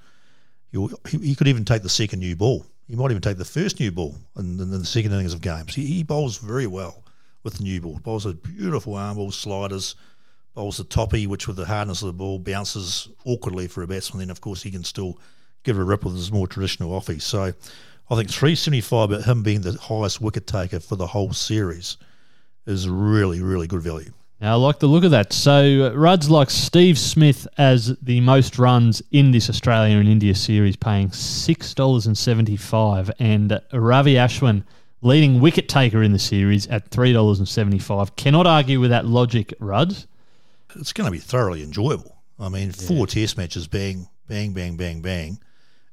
He'll, 0.71 0.89
he, 1.07 1.17
he 1.19 1.35
could 1.35 1.47
even 1.47 1.65
take 1.65 1.81
the 1.81 1.89
second 1.89 2.19
new 2.19 2.35
ball. 2.35 2.65
He 2.87 2.95
might 2.95 3.11
even 3.11 3.21
take 3.21 3.37
the 3.37 3.45
first 3.45 3.79
new 3.79 3.91
ball 3.91 4.15
in, 4.37 4.59
in 4.59 4.71
the 4.71 4.85
second 4.85 5.11
innings 5.11 5.33
of 5.33 5.41
games. 5.41 5.75
He, 5.75 5.85
he 5.85 6.03
bowls 6.03 6.37
very 6.37 6.67
well 6.67 7.03
with 7.43 7.55
the 7.55 7.63
new 7.63 7.81
ball. 7.81 7.99
Bowls 8.03 8.25
a 8.25 8.33
beautiful 8.33 8.95
arm 8.95 9.17
ball, 9.17 9.31
sliders, 9.31 9.95
bowls 10.53 10.77
the 10.77 10.83
toppy, 10.83 11.27
which 11.27 11.47
with 11.47 11.57
the 11.57 11.65
hardness 11.65 12.01
of 12.01 12.07
the 12.07 12.13
ball 12.13 12.39
bounces 12.39 13.09
awkwardly 13.25 13.67
for 13.67 13.81
a 13.81 13.87
batsman. 13.87 14.19
Then, 14.19 14.29
of 14.29 14.41
course, 14.41 14.61
he 14.61 14.71
can 14.71 14.83
still 14.83 15.19
give 15.63 15.77
a 15.77 15.83
rip 15.83 16.05
with 16.05 16.15
his 16.15 16.31
more 16.31 16.47
traditional 16.47 16.91
offie. 16.91 17.21
So 17.21 17.53
I 18.09 18.15
think 18.15 18.29
375, 18.29 19.09
but 19.09 19.23
him 19.23 19.43
being 19.43 19.61
the 19.61 19.73
highest 19.73 20.21
wicket 20.21 20.47
taker 20.47 20.79
for 20.79 20.95
the 20.95 21.07
whole 21.07 21.33
series, 21.33 21.97
is 22.67 22.87
really, 22.87 23.41
really 23.41 23.65
good 23.65 23.81
value. 23.81 24.11
Now, 24.39 24.53
I 24.53 24.55
like 24.55 24.79
the 24.79 24.87
look 24.87 25.03
of 25.03 25.11
that. 25.11 25.31
So, 25.33 25.87
uh, 25.87 25.91
Rudd's 25.95 26.29
like 26.29 26.49
Steve 26.51 26.99
Smith 26.99 27.47
as 27.57 27.97
the 27.99 28.21
most 28.21 28.59
runs 28.59 29.01
in 29.11 29.31
this 29.31 29.49
Australia 29.49 29.97
and 29.97 30.07
India 30.07 30.35
series, 30.35 30.75
paying 30.75 31.09
$6.75, 31.09 33.11
and 33.17 33.59
Ravi 33.73 34.13
Ashwin, 34.13 34.63
leading 35.01 35.41
wicket 35.41 35.67
taker 35.67 36.03
in 36.03 36.11
the 36.11 36.19
series, 36.19 36.67
at 36.67 36.91
$3.75. 36.91 38.15
Cannot 38.15 38.45
argue 38.45 38.79
with 38.79 38.91
that 38.91 39.07
logic, 39.07 39.55
Rudd. 39.59 40.05
It's 40.75 40.93
going 40.93 41.05
to 41.05 41.11
be 41.11 41.17
thoroughly 41.17 41.63
enjoyable. 41.63 42.17
I 42.39 42.49
mean, 42.49 42.71
four 42.71 43.07
test 43.07 43.37
matches, 43.37 43.67
bang, 43.67 44.07
bang, 44.27 44.53
bang, 44.53 44.77
bang, 44.77 45.01
bang. 45.01 45.39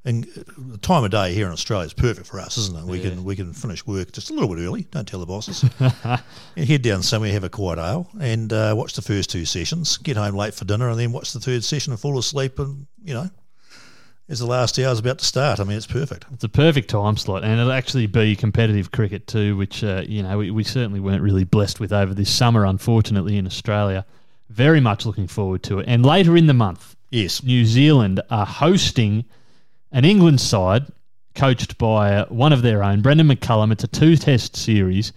And 0.05 0.27
uh, 0.27 0.43
the 0.59 0.79
time 0.79 1.05
of 1.05 1.11
day 1.11 1.33
here 1.33 1.47
in 1.47 1.53
Australia 1.53 1.87
is 1.87 1.95
perfect 1.95 2.27
for 2.27 2.39
us, 2.39 2.59
isn't 2.59 2.77
it? 2.77 2.85
We 2.85 3.01
can 3.01 3.25
we 3.25 3.37
can 3.37 3.53
finish 3.53 3.87
work 3.87 4.13
just 4.13 4.31
a 4.31 4.35
little 4.35 4.55
bit 4.55 4.61
early. 4.63 4.83
Don't 4.91 5.09
tell 5.09 5.21
the 5.21 5.27
bosses. 5.27 5.63
head 6.57 6.83
down 6.83 7.03
somewhere, 7.03 7.33
have 7.33 7.45
a 7.45 7.49
quiet 7.49 7.79
ale, 7.79 8.09
and 8.21 8.53
uh, 8.53 8.75
watch 8.77 8.95
the 8.95 9.03
first 9.03 9.31
two 9.31 9.45
sessions. 9.45 9.97
Get 9.97 10.17
home 10.17 10.35
late 10.35 10.55
for 10.55 10.65
dinner, 10.65 10.89
and 10.89 10.99
then 10.99 11.13
watch 11.13 11.33
the 11.33 11.41
third 11.41 11.65
session 11.65 11.93
and 11.93 12.01
fall 12.01 12.19
asleep. 12.19 12.59
And 12.59 12.87
you 13.03 13.15
know, 13.15 13.31
as 14.29 14.41
the 14.41 14.47
last 14.47 14.79
hour 14.79 14.89
hour's 14.89 14.99
about 14.99 15.21
to 15.21 15.25
start, 15.25 15.59
I 15.59 15.65
mean, 15.65 15.77
it's 15.77 15.87
perfect. 15.87 16.27
It's 16.33 16.45
a 16.45 16.49
perfect 16.51 16.91
time 16.91 17.17
slot, 17.17 17.43
and 17.43 17.59
it'll 17.59 17.73
actually 17.73 18.07
be 18.07 18.37
competitive 18.37 18.93
cricket 18.93 19.27
too, 19.27 19.57
which 19.57 19.83
uh, 19.83 20.03
you 20.07 20.23
know 20.23 20.39
we, 20.39 20.51
we 20.51 20.65
certainly 20.65 21.01
weren't 21.01 21.23
really 21.23 21.45
blessed 21.45 21.81
with 21.81 21.93
over 21.93 22.13
this 22.13 22.31
summer, 22.31 22.67
unfortunately, 22.67 23.39
in 23.39 23.47
Australia. 23.47 24.05
Very 24.51 24.81
much 24.81 25.07
looking 25.07 25.27
forward 25.27 25.63
to 25.65 25.79
it. 25.79 25.87
And 25.89 26.05
later 26.05 26.37
in 26.37 26.47
the 26.47 26.55
month, 26.55 26.95
Yes, 27.15 27.45
New 27.45 27.65
Zealand 27.65 28.21
are 28.29 28.45
hosting 28.45 29.25
an 29.95 30.05
England 30.05 30.41
side 30.41 30.87
coached 31.35 31.79
by 31.79 32.25
one 32.29 32.53
of 32.53 32.63
their 32.63 32.83
own, 32.83 33.01
Brendan 33.01 33.29
McCullum. 33.29 33.73
It's 33.73 33.85
a 33.85 33.89
two-test 33.89 34.57
series. 34.57 35.13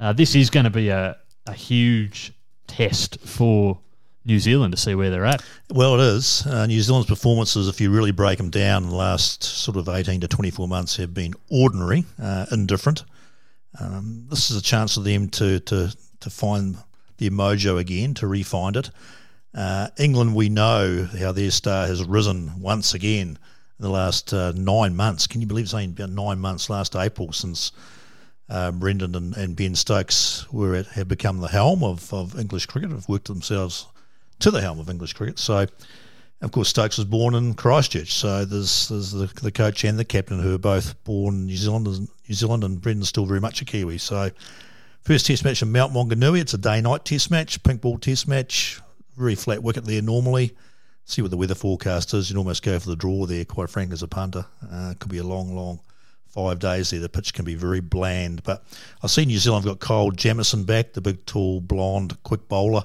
Uh, 0.00 0.12
this 0.12 0.34
is 0.34 0.50
going 0.50 0.64
to 0.64 0.70
be 0.70 0.88
a, 0.88 1.16
a 1.46 1.52
huge 1.52 2.32
test 2.66 3.20
for 3.20 3.78
New 4.24 4.38
Zealand 4.38 4.72
to 4.72 4.80
see 4.80 4.94
where 4.94 5.10
they're 5.10 5.26
at. 5.26 5.44
Well, 5.70 6.00
it 6.00 6.00
is. 6.00 6.46
Uh, 6.46 6.66
New 6.66 6.80
Zealand's 6.80 7.08
performances, 7.08 7.68
if 7.68 7.80
you 7.80 7.90
really 7.90 8.10
break 8.10 8.38
them 8.38 8.48
down 8.48 8.88
the 8.88 8.94
last 8.94 9.42
sort 9.44 9.76
of 9.76 9.88
18 9.88 10.22
to 10.22 10.28
24 10.28 10.66
months, 10.66 10.96
have 10.96 11.12
been 11.12 11.34
ordinary, 11.50 12.04
uh, 12.20 12.46
indifferent. 12.50 13.04
Um, 13.78 14.26
this 14.30 14.50
is 14.50 14.56
a 14.56 14.62
chance 14.62 14.94
for 14.94 15.00
them 15.00 15.28
to, 15.30 15.60
to, 15.60 15.94
to 16.20 16.30
find 16.30 16.76
their 17.18 17.30
mojo 17.30 17.78
again, 17.78 18.14
to 18.14 18.26
re-find 18.26 18.76
it. 18.76 18.90
Uh, 19.54 19.88
England, 19.98 20.34
we 20.34 20.48
know 20.48 21.06
how 21.18 21.32
their 21.32 21.50
star 21.50 21.86
has 21.86 22.02
risen 22.02 22.60
once 22.60 22.94
again 22.94 23.38
in 23.82 23.88
the 23.88 23.92
last 23.92 24.32
uh, 24.32 24.52
nine 24.52 24.94
months. 24.94 25.26
Can 25.26 25.40
you 25.40 25.46
believe 25.48 25.64
it's 25.64 25.74
only 25.74 25.86
about 25.86 26.10
nine 26.10 26.38
months 26.38 26.70
last 26.70 26.94
April 26.94 27.32
since 27.32 27.72
uh, 28.48 28.70
Brendan 28.70 29.16
and, 29.16 29.36
and 29.36 29.56
Ben 29.56 29.74
Stokes 29.74 30.46
were 30.52 30.76
at, 30.76 30.86
have 30.86 31.08
become 31.08 31.40
the 31.40 31.48
helm 31.48 31.82
of, 31.82 32.14
of 32.14 32.38
English 32.38 32.66
cricket, 32.66 32.90
have 32.90 33.08
worked 33.08 33.26
themselves 33.26 33.88
to 34.38 34.52
the 34.52 34.60
helm 34.60 34.78
of 34.78 34.88
English 34.88 35.14
cricket. 35.14 35.40
So, 35.40 35.66
of 36.42 36.52
course, 36.52 36.68
Stokes 36.68 36.96
was 36.96 37.06
born 37.06 37.34
in 37.34 37.54
Christchurch. 37.54 38.12
So 38.12 38.44
there's 38.44 38.88
there's 38.88 39.10
the, 39.10 39.26
the 39.42 39.50
coach 39.50 39.82
and 39.82 39.98
the 39.98 40.04
captain 40.04 40.38
who 40.38 40.54
are 40.54 40.58
both 40.58 41.02
born 41.02 41.46
New 41.46 41.56
Zealand. 41.56 41.86
New 41.86 42.34
Zealand, 42.34 42.62
and 42.62 42.80
Brendan's 42.80 43.08
still 43.08 43.26
very 43.26 43.40
much 43.40 43.62
a 43.62 43.64
Kiwi. 43.64 43.98
So, 43.98 44.30
first 45.02 45.26
Test 45.26 45.44
match 45.44 45.60
in 45.60 45.72
Mount 45.72 45.92
Maunganui. 45.92 46.40
It's 46.40 46.54
a 46.54 46.58
day-night 46.58 47.04
Test 47.04 47.32
match, 47.32 47.60
pink 47.64 47.80
ball 47.80 47.98
Test 47.98 48.28
match. 48.28 48.80
Very 49.16 49.34
flat 49.34 49.62
wicket 49.62 49.84
there 49.84 50.02
normally. 50.02 50.54
See 51.04 51.22
what 51.22 51.30
the 51.30 51.36
weather 51.36 51.54
forecast 51.54 52.14
is. 52.14 52.30
You'd 52.30 52.38
almost 52.38 52.62
go 52.62 52.78
for 52.78 52.88
the 52.88 52.96
draw 52.96 53.26
there. 53.26 53.44
Quite 53.44 53.70
frankly, 53.70 53.94
as 53.94 54.02
a 54.02 54.08
punter, 54.08 54.46
uh, 54.70 54.94
could 54.98 55.10
be 55.10 55.18
a 55.18 55.24
long, 55.24 55.54
long 55.54 55.80
five 56.28 56.58
days 56.58 56.90
there. 56.90 57.00
The 57.00 57.08
pitch 57.08 57.34
can 57.34 57.44
be 57.44 57.54
very 57.54 57.80
bland. 57.80 58.42
But 58.42 58.64
I 59.02 59.06
see 59.06 59.24
New 59.24 59.38
Zealand 59.38 59.64
have 59.64 59.78
got 59.78 59.86
Kyle 59.86 60.10
Jamieson 60.10 60.64
back, 60.64 60.92
the 60.92 61.00
big, 61.00 61.26
tall, 61.26 61.60
blonde, 61.60 62.22
quick 62.22 62.48
bowler 62.48 62.84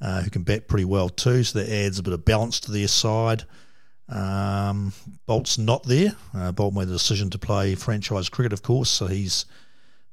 uh, 0.00 0.22
who 0.22 0.30
can 0.30 0.42
bat 0.42 0.68
pretty 0.68 0.84
well 0.84 1.08
too. 1.08 1.42
So 1.44 1.58
that 1.58 1.70
adds 1.70 1.98
a 1.98 2.02
bit 2.02 2.12
of 2.12 2.24
balance 2.24 2.60
to 2.60 2.72
their 2.72 2.88
side. 2.88 3.44
Um, 4.08 4.92
Boult's 5.28 5.58
not 5.58 5.82
there. 5.84 6.14
Uh, 6.32 6.52
Boult 6.52 6.74
made 6.74 6.88
the 6.88 6.92
decision 6.92 7.30
to 7.30 7.38
play 7.38 7.74
franchise 7.74 8.28
cricket, 8.28 8.52
of 8.52 8.62
course. 8.62 8.90
So 8.90 9.06
he's 9.06 9.46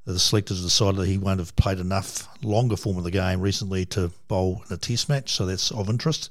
the 0.05 0.19
selectors 0.19 0.61
decided 0.61 0.99
that 0.99 1.07
he 1.07 1.17
won't 1.17 1.39
have 1.39 1.55
played 1.55 1.79
enough 1.79 2.27
longer 2.43 2.75
form 2.75 2.97
of 2.97 3.05
the 3.05 3.11
game 3.11 3.39
recently 3.39 3.85
to 3.85 4.11
bowl 4.27 4.63
in 4.67 4.73
a 4.73 4.77
test 4.77 5.07
match. 5.07 5.33
So 5.33 5.45
that's 5.45 5.71
of 5.71 5.89
interest. 5.89 6.29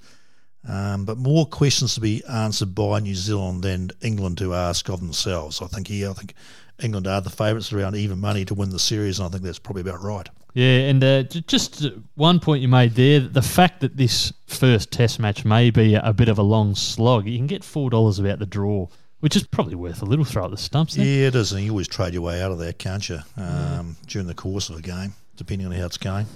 Um, 0.68 1.04
but 1.04 1.18
more 1.18 1.46
questions 1.46 1.94
to 1.94 2.00
be 2.00 2.22
answered 2.30 2.74
by 2.74 3.00
New 3.00 3.16
Zealand 3.16 3.62
than 3.62 3.90
England 4.00 4.38
to 4.38 4.54
ask 4.54 4.88
of 4.88 5.00
themselves. 5.00 5.60
I 5.60 5.66
think 5.66 5.88
here, 5.88 6.10
I 6.10 6.12
think 6.12 6.34
England 6.80 7.06
are 7.06 7.20
the 7.20 7.30
favourites 7.30 7.72
around 7.72 7.96
even 7.96 8.20
money 8.20 8.44
to 8.44 8.54
win 8.54 8.70
the 8.70 8.78
series, 8.78 9.18
and 9.18 9.26
I 9.26 9.30
think 9.30 9.42
that's 9.42 9.58
probably 9.58 9.82
about 9.82 10.02
right. 10.02 10.28
Yeah, 10.54 10.88
and 10.88 11.02
uh, 11.02 11.22
j- 11.24 11.42
just 11.46 11.86
one 12.14 12.38
point 12.38 12.62
you 12.62 12.68
made 12.68 12.94
there 12.94 13.20
the 13.20 13.42
fact 13.42 13.80
that 13.80 13.96
this 13.96 14.32
first 14.46 14.90
test 14.90 15.18
match 15.18 15.44
may 15.44 15.70
be 15.70 15.94
a, 15.94 16.12
bit 16.12 16.28
of 16.28 16.38
a 16.38 16.42
long 16.42 16.74
slog, 16.74 17.26
you 17.26 17.38
can 17.38 17.46
get 17.46 17.62
$4 17.62 18.20
about 18.20 18.38
the 18.38 18.46
draw, 18.46 18.86
which 19.20 19.34
is 19.34 19.44
probably 19.44 19.74
worth 19.74 20.02
a 20.02 20.04
little 20.04 20.24
throw 20.24 20.44
at 20.44 20.50
the 20.50 20.56
stumps. 20.58 20.94
There. 20.94 21.06
Yeah, 21.06 21.28
it 21.28 21.34
is, 21.34 21.52
and 21.52 21.64
you 21.64 21.70
always 21.70 21.88
trade 21.88 22.12
your 22.12 22.22
way 22.22 22.42
out 22.42 22.52
of 22.52 22.58
that, 22.58 22.78
can't 22.78 23.08
you? 23.08 23.20
Um, 23.36 23.96
During 24.06 24.28
the 24.28 24.34
course 24.34 24.68
of 24.68 24.76
a 24.76 24.82
game, 24.82 25.14
depending 25.36 25.66
on 25.66 25.72
how 25.72 25.86
it's 25.86 25.96
going. 25.96 26.26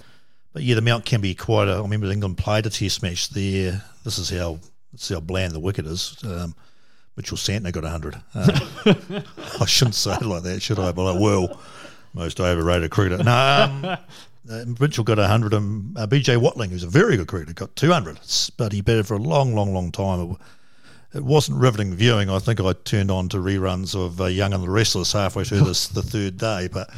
But 0.56 0.62
yeah, 0.62 0.74
the 0.74 0.80
mount 0.80 1.04
can 1.04 1.20
be 1.20 1.34
quite. 1.34 1.68
A, 1.68 1.72
I 1.72 1.80
remember 1.82 2.10
England 2.10 2.38
played 2.38 2.64
a 2.64 2.70
Test 2.70 3.02
match 3.02 3.28
there. 3.28 3.84
This 4.04 4.16
is 4.16 4.30
how 4.30 4.58
this 4.90 5.02
is 5.02 5.14
how 5.14 5.20
bland 5.20 5.52
the 5.52 5.60
wicket 5.60 5.84
is. 5.84 6.16
Um, 6.24 6.54
Mitchell 7.14 7.36
Santner 7.36 7.70
got 7.70 7.84
hundred. 7.84 8.18
Uh, 8.34 8.58
I 9.60 9.66
shouldn't 9.66 9.96
say 9.96 10.14
it 10.14 10.22
like 10.22 10.44
that, 10.44 10.62
should 10.62 10.78
I? 10.78 10.92
But 10.92 11.14
I 11.14 11.20
will. 11.20 11.60
Most 12.14 12.40
overrated 12.40 12.90
cricketer. 12.90 13.22
No, 13.22 13.30
um, 13.32 13.84
uh, 14.50 14.64
Mitchell 14.80 15.04
got 15.04 15.18
100 15.18 15.52
and 15.52 15.98
uh, 15.98 16.06
BJ 16.06 16.38
Watling, 16.38 16.70
who's 16.70 16.84
a 16.84 16.88
very 16.88 17.18
good 17.18 17.28
cricketer, 17.28 17.52
got 17.52 17.76
200. 17.76 18.18
But 18.56 18.72
he 18.72 18.80
batted 18.80 19.06
for 19.06 19.12
a 19.12 19.18
long, 19.18 19.54
long, 19.54 19.74
long 19.74 19.92
time. 19.92 20.30
It, 20.30 20.36
it 21.18 21.24
wasn't 21.24 21.60
riveting 21.60 21.94
viewing. 21.94 22.30
I 22.30 22.38
think 22.38 22.60
I 22.60 22.72
turned 22.72 23.10
on 23.10 23.28
to 23.28 23.36
reruns 23.36 23.94
of 23.94 24.22
uh, 24.22 24.24
Young 24.24 24.54
and 24.54 24.62
the 24.62 24.70
Restless 24.70 25.12
halfway 25.12 25.44
through 25.44 25.64
this, 25.64 25.88
the 25.88 26.02
third 26.02 26.38
day. 26.38 26.70
But 26.72 26.88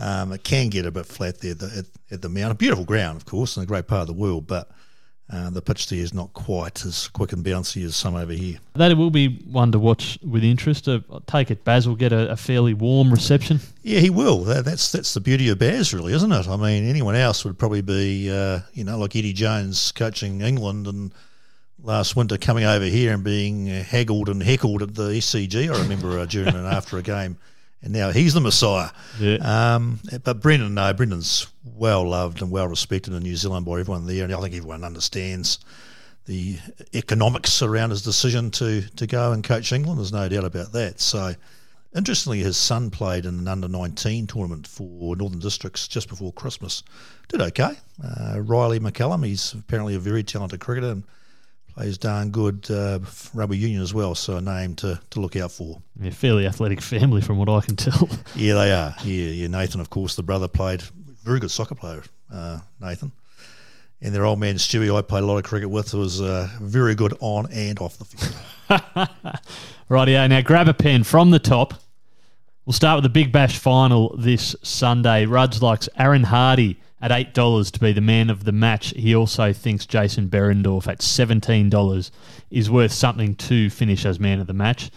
um, 0.00 0.32
it 0.32 0.42
can 0.42 0.68
get 0.68 0.86
a 0.86 0.90
bit 0.90 1.06
flat 1.06 1.40
there 1.40 1.52
at 1.52 1.58
the, 1.58 1.66
at, 1.78 2.14
at 2.14 2.22
the 2.22 2.28
Mount. 2.28 2.52
A 2.52 2.54
beautiful 2.54 2.84
ground, 2.84 3.16
of 3.16 3.26
course, 3.26 3.56
and 3.56 3.64
a 3.64 3.66
great 3.66 3.86
part 3.86 4.02
of 4.02 4.06
the 4.08 4.12
world. 4.14 4.46
But 4.46 4.70
uh, 5.32 5.50
the 5.50 5.62
pitch 5.62 5.88
there 5.88 6.00
is 6.00 6.12
not 6.12 6.32
quite 6.32 6.84
as 6.84 7.06
quick 7.08 7.32
and 7.32 7.44
bouncy 7.44 7.84
as 7.84 7.94
some 7.94 8.16
over 8.16 8.32
here. 8.32 8.58
That 8.74 8.96
will 8.96 9.10
be 9.10 9.28
one 9.28 9.70
to 9.72 9.78
watch 9.78 10.18
with 10.22 10.42
interest. 10.42 10.88
Uh, 10.88 11.00
I 11.12 11.18
take 11.26 11.50
it 11.50 11.64
Baz 11.64 11.86
will 11.86 11.96
get 11.96 12.12
a, 12.12 12.32
a 12.32 12.36
fairly 12.36 12.74
warm 12.74 13.12
reception. 13.12 13.60
Yeah, 13.82 14.00
he 14.00 14.10
will. 14.10 14.40
That, 14.44 14.64
that's 14.64 14.90
that's 14.90 15.14
the 15.14 15.20
beauty 15.20 15.48
of 15.48 15.58
Baz, 15.58 15.94
really, 15.94 16.14
isn't 16.14 16.32
it? 16.32 16.48
I 16.48 16.56
mean, 16.56 16.88
anyone 16.88 17.14
else 17.14 17.44
would 17.44 17.58
probably 17.58 17.82
be, 17.82 18.30
uh, 18.30 18.60
you 18.72 18.84
know, 18.84 18.98
like 18.98 19.14
Eddie 19.14 19.32
Jones 19.32 19.92
coaching 19.92 20.40
England 20.40 20.86
and 20.86 21.12
last 21.82 22.16
winter 22.16 22.36
coming 22.36 22.64
over 22.64 22.84
here 22.84 23.14
and 23.14 23.22
being 23.22 23.66
haggled 23.66 24.28
and 24.28 24.42
heckled 24.42 24.82
at 24.82 24.94
the 24.94 25.10
SCG. 25.10 25.72
I 25.72 25.82
remember 25.82 26.18
uh, 26.18 26.26
during 26.26 26.54
and 26.54 26.66
after 26.66 26.98
a 26.98 27.02
game, 27.02 27.38
and 27.82 27.92
now 27.92 28.10
he's 28.10 28.34
the 28.34 28.40
messiah. 28.40 28.90
Yeah. 29.18 29.36
Um, 29.36 30.00
but 30.24 30.40
Brendan, 30.40 30.74
no, 30.74 30.92
Brendan's 30.92 31.46
well 31.64 32.08
loved 32.08 32.42
and 32.42 32.50
well 32.50 32.68
respected 32.68 33.14
in 33.14 33.22
New 33.22 33.36
Zealand 33.36 33.66
by 33.66 33.80
everyone 33.80 34.06
there, 34.06 34.24
and 34.24 34.32
I 34.32 34.40
think 34.40 34.54
everyone 34.54 34.84
understands 34.84 35.58
the 36.26 36.58
economics 36.94 37.62
around 37.62 37.90
his 37.90 38.02
decision 38.02 38.50
to 38.52 38.82
to 38.82 39.06
go 39.06 39.32
and 39.32 39.42
coach 39.42 39.72
England. 39.72 39.98
There's 39.98 40.12
no 40.12 40.28
doubt 40.28 40.44
about 40.44 40.72
that. 40.72 41.00
So. 41.00 41.34
Interestingly, 41.92 42.38
his 42.38 42.56
son 42.56 42.88
played 42.88 43.26
in 43.26 43.36
an 43.40 43.48
under 43.48 43.66
19 43.66 44.28
tournament 44.28 44.68
for 44.68 45.16
Northern 45.16 45.40
Districts 45.40 45.88
just 45.88 46.08
before 46.08 46.32
Christmas. 46.32 46.84
Did 47.26 47.40
okay. 47.40 47.72
Uh, 48.00 48.40
Riley 48.42 48.78
McCullum, 48.78 49.26
he's 49.26 49.54
apparently 49.54 49.96
a 49.96 49.98
very 49.98 50.22
talented 50.22 50.60
cricketer 50.60 50.92
and 50.92 51.02
plays 51.74 51.98
darn 51.98 52.30
good 52.30 52.70
uh, 52.70 52.98
rugby 53.34 53.58
union 53.58 53.82
as 53.82 53.94
well, 53.94 54.14
so 54.14 54.36
a 54.36 54.40
name 54.40 54.74
to, 54.76 55.00
to 55.10 55.20
look 55.20 55.36
out 55.36 55.52
for. 55.52 55.80
Yeah, 56.00 56.10
fairly 56.10 56.46
athletic 56.46 56.80
family 56.80 57.20
from 57.20 57.38
what 57.38 57.48
I 57.48 57.60
can 57.60 57.76
tell. 57.76 58.08
Yeah, 58.36 58.54
they 58.54 58.72
are. 58.72 58.94
Yeah, 59.04 59.30
yeah. 59.30 59.46
Nathan, 59.48 59.80
of 59.80 59.90
course, 59.90 60.14
the 60.14 60.22
brother 60.22 60.48
played 60.48 60.82
very 61.22 61.40
good 61.40 61.50
soccer 61.50 61.74
player. 61.74 62.02
Uh, 62.32 62.60
Nathan, 62.80 63.12
and 64.00 64.14
their 64.14 64.24
old 64.24 64.38
man 64.38 64.56
Stewie, 64.56 64.96
I 64.96 65.02
played 65.02 65.24
a 65.24 65.26
lot 65.26 65.36
of 65.36 65.44
cricket 65.44 65.68
with, 65.68 65.92
was 65.94 66.20
uh, 66.20 66.48
very 66.60 66.94
good 66.94 67.14
on 67.20 67.50
and 67.52 67.78
off 67.80 67.98
the 67.98 68.04
field. 68.04 69.08
Rightio, 69.90 70.28
now 70.28 70.40
grab 70.40 70.68
a 70.68 70.74
pen 70.74 71.02
from 71.02 71.30
the 71.30 71.38
top. 71.38 71.74
We'll 72.64 72.72
start 72.72 72.96
with 72.98 73.02
the 73.04 73.10
Big 73.10 73.32
Bash 73.32 73.58
final 73.58 74.16
this 74.16 74.54
Sunday. 74.62 75.26
Rudge 75.26 75.60
likes 75.60 75.88
Aaron 75.98 76.22
Hardy 76.22 76.78
at 77.02 77.10
$8 77.10 77.70
to 77.70 77.80
be 77.80 77.92
the 77.92 78.00
man 78.00 78.30
of 78.30 78.44
the 78.44 78.52
match. 78.52 78.90
He 78.90 79.14
also 79.14 79.52
thinks 79.52 79.86
Jason 79.86 80.28
Behrendorff 80.28 80.86
at 80.86 80.98
$17 81.00 82.10
is 82.50 82.70
worth 82.70 82.92
something 82.92 83.34
to 83.36 83.70
finish 83.70 84.04
as 84.04 84.20
man 84.20 84.40
of 84.40 84.46
the 84.46 84.52
match. 84.52 84.90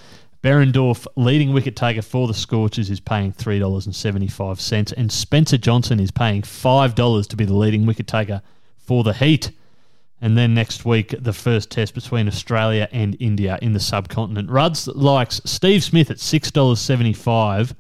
Behrendorff, 0.44 1.08
leading 1.16 1.54
wicket 1.54 1.78
taker 1.78 2.02
for 2.02 2.28
the 2.28 2.34
Scorchers, 2.34 2.89
is 2.89 3.00
paying 3.00 3.32
$3.75, 3.32 4.94
and 4.98 5.10
Spencer 5.10 5.58
Johnson 5.58 6.02
is 6.02 6.12
paying 6.12 6.42
$5 6.42 7.28
to 7.30 7.36
be 7.38 7.46
the 7.46 7.54
leading 7.54 7.86
wicket 7.86 8.08
taker 8.08 8.42
for 8.78 9.06
the 9.06 9.13
Heat. 9.13 9.52
And 10.20 10.38
then 10.38 10.54
next 10.54 10.84
week, 10.84 11.16
the 11.18 11.32
first 11.32 11.70
test 11.70 11.94
between 11.94 12.28
Australia 12.28 12.89
and 12.92 13.16
India 13.22 13.58
in 13.62 13.72
the 13.72 13.80
subcontinent. 13.80 14.50
Ruds 14.50 14.88
likes 14.88 15.39
Steve 15.46 15.84
Smith 15.84 16.12
at 16.12 16.18
$6.75 16.18 17.74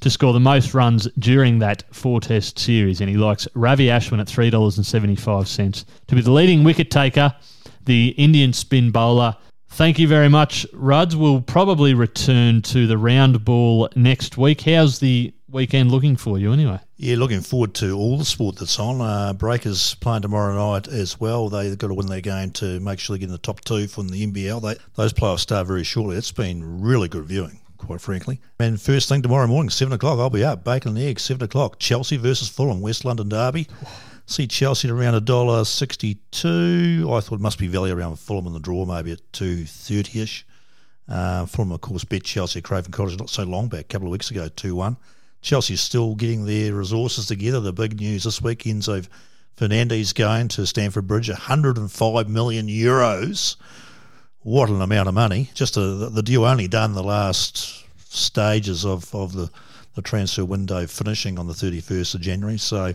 to 0.00 0.10
score 0.10 0.32
the 0.32 0.40
most 0.40 0.74
runs 0.74 1.08
during 1.18 1.58
that 1.58 1.84
four 1.94 2.20
test 2.20 2.58
series. 2.58 3.00
And 3.00 3.10
he 3.10 3.16
likes 3.16 3.48
Ravi 3.54 3.86
Ashwin 3.86 4.20
at 4.20 4.26
$3.75 4.26 5.84
to 6.06 6.14
be 6.14 6.20
the 6.20 6.30
leading 6.30 6.64
wicket 6.64 6.90
taker, 6.90 7.34
the 7.84 8.08
Indian 8.10 8.52
spin 8.52 8.90
bowler. 8.90 9.36
Thank 9.70 9.98
you 9.98 10.08
very 10.08 10.28
much, 10.28 10.66
Ruds. 10.72 11.14
We'll 11.14 11.42
probably 11.42 11.94
return 11.94 12.62
to 12.62 12.86
the 12.86 12.98
round 12.98 13.44
ball 13.44 13.88
next 13.94 14.38
week. 14.38 14.62
How's 14.62 14.98
the 14.98 15.32
weekend 15.50 15.90
looking 15.90 16.16
for 16.16 16.38
you 16.38 16.52
anyway? 16.52 16.80
Yeah, 16.96 17.16
looking 17.16 17.42
forward 17.42 17.74
to 17.74 17.96
all 17.96 18.18
the 18.18 18.24
sport 18.24 18.56
that's 18.56 18.78
on. 18.78 19.00
Uh, 19.00 19.32
Breakers 19.34 19.94
playing 19.96 20.22
tomorrow 20.22 20.54
night 20.72 20.88
as 20.88 21.20
well. 21.20 21.48
They've 21.48 21.76
got 21.78 21.88
to 21.88 21.94
win 21.94 22.06
their 22.06 22.20
game 22.20 22.50
to 22.52 22.80
make 22.80 22.98
sure 22.98 23.14
they 23.14 23.20
get 23.20 23.26
in 23.26 23.32
the 23.32 23.38
top 23.38 23.60
two 23.60 23.86
from 23.86 24.08
the 24.08 24.26
NBL. 24.26 24.60
They, 24.62 24.76
those 24.96 25.12
playoffs 25.12 25.40
start 25.40 25.66
very 25.66 25.84
shortly. 25.84 26.16
It's 26.16 26.32
been 26.32 26.80
really 26.80 27.08
good 27.08 27.26
viewing, 27.26 27.60
quite 27.78 28.00
frankly. 28.00 28.40
And 28.58 28.80
first 28.80 29.08
thing 29.08 29.22
tomorrow 29.22 29.46
morning, 29.46 29.70
7 29.70 29.92
o'clock, 29.92 30.18
I'll 30.18 30.30
be 30.30 30.44
up. 30.44 30.64
Bacon 30.64 30.96
and 30.96 30.98
eggs, 30.98 31.22
7 31.22 31.42
o'clock. 31.42 31.78
Chelsea 31.78 32.16
versus 32.16 32.48
Fulham, 32.48 32.80
West 32.80 33.04
London 33.04 33.28
Derby. 33.28 33.66
See 34.26 34.46
Chelsea 34.46 34.88
at 34.88 34.92
around 34.92 35.14
a 35.14 35.22
dollar 35.22 35.64
sixty-two. 35.64 37.08
I 37.10 37.20
thought 37.20 37.36
it 37.36 37.40
must 37.40 37.58
be 37.58 37.66
value 37.66 37.96
around 37.96 38.18
Fulham 38.18 38.46
in 38.46 38.52
the 38.52 38.60
draw, 38.60 38.84
maybe 38.84 39.12
at 39.12 39.32
two 39.32 39.64
thirty-ish. 39.64 40.46
Uh, 41.08 41.46
Fulham, 41.46 41.72
of 41.72 41.80
course, 41.80 42.04
beat 42.04 42.24
Chelsea 42.24 42.58
at 42.58 42.64
Craven 42.64 42.92
Cottage 42.92 43.18
not 43.18 43.30
so 43.30 43.44
long 43.44 43.68
back, 43.68 43.80
a 43.80 43.84
couple 43.84 44.08
of 44.08 44.12
weeks 44.12 44.30
ago, 44.30 44.48
two 44.48 44.74
one. 44.74 44.98
Chelsea's 45.40 45.80
still 45.80 46.14
getting 46.14 46.44
their 46.44 46.74
resources 46.74 47.24
together. 47.24 47.58
The 47.60 47.72
big 47.72 47.98
news 47.98 48.24
this 48.24 48.42
weekend 48.42 48.86
of 48.88 49.08
Fernandes 49.56 50.14
going 50.14 50.48
to 50.48 50.66
Stamford 50.66 51.06
Bridge, 51.06 51.30
105 51.30 52.28
million 52.28 52.66
euros. 52.66 53.56
What 54.42 54.70
an 54.70 54.80
amount 54.80 55.08
of 55.08 55.14
money! 55.14 55.50
Just 55.54 55.76
a, 55.76 55.80
the 55.80 56.22
deal 56.22 56.44
only 56.44 56.68
done 56.68 56.94
the 56.94 57.02
last 57.02 57.84
stages 58.10 58.84
of, 58.84 59.14
of 59.14 59.32
the, 59.32 59.50
the 59.94 60.02
transfer 60.02 60.44
window 60.44 60.86
finishing 60.86 61.38
on 61.38 61.46
the 61.46 61.52
31st 61.52 62.14
of 62.14 62.20
January. 62.20 62.58
So 62.58 62.94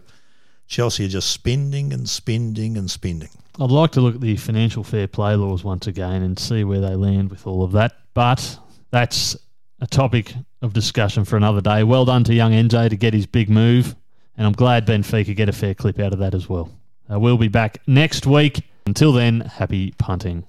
Chelsea 0.67 1.05
are 1.05 1.09
just 1.09 1.31
spending 1.31 1.93
and 1.93 2.09
spending 2.09 2.77
and 2.77 2.89
spending. 2.89 3.29
I'd 3.59 3.69
like 3.69 3.91
to 3.91 4.01
look 4.01 4.15
at 4.15 4.21
the 4.21 4.37
financial 4.37 4.83
fair 4.83 5.07
play 5.07 5.35
laws 5.35 5.63
once 5.63 5.85
again 5.85 6.23
and 6.23 6.39
see 6.39 6.63
where 6.63 6.79
they 6.79 6.95
land 6.95 7.29
with 7.29 7.45
all 7.45 7.63
of 7.63 7.73
that. 7.73 7.93
But 8.13 8.57
that's 8.89 9.35
a 9.81 9.87
topic 9.87 10.33
of 10.61 10.73
discussion 10.73 11.25
for 11.25 11.37
another 11.37 11.61
day. 11.61 11.83
Well 11.83 12.05
done 12.05 12.23
to 12.23 12.33
young 12.33 12.53
NJ 12.53 12.89
to 12.89 12.95
get 12.95 13.13
his 13.13 13.27
big 13.27 13.49
move. 13.49 13.95
And 14.37 14.47
I'm 14.47 14.53
glad 14.53 14.87
Benfica 14.87 15.35
get 15.35 15.49
a 15.49 15.53
fair 15.53 15.75
clip 15.75 15.99
out 15.99 16.13
of 16.13 16.19
that 16.19 16.33
as 16.33 16.49
well. 16.49 16.71
Uh, 17.11 17.19
we'll 17.19 17.37
be 17.37 17.49
back 17.49 17.77
next 17.85 18.25
week. 18.25 18.63
Until 18.87 19.11
then, 19.11 19.41
happy 19.41 19.91
punting. 19.99 20.41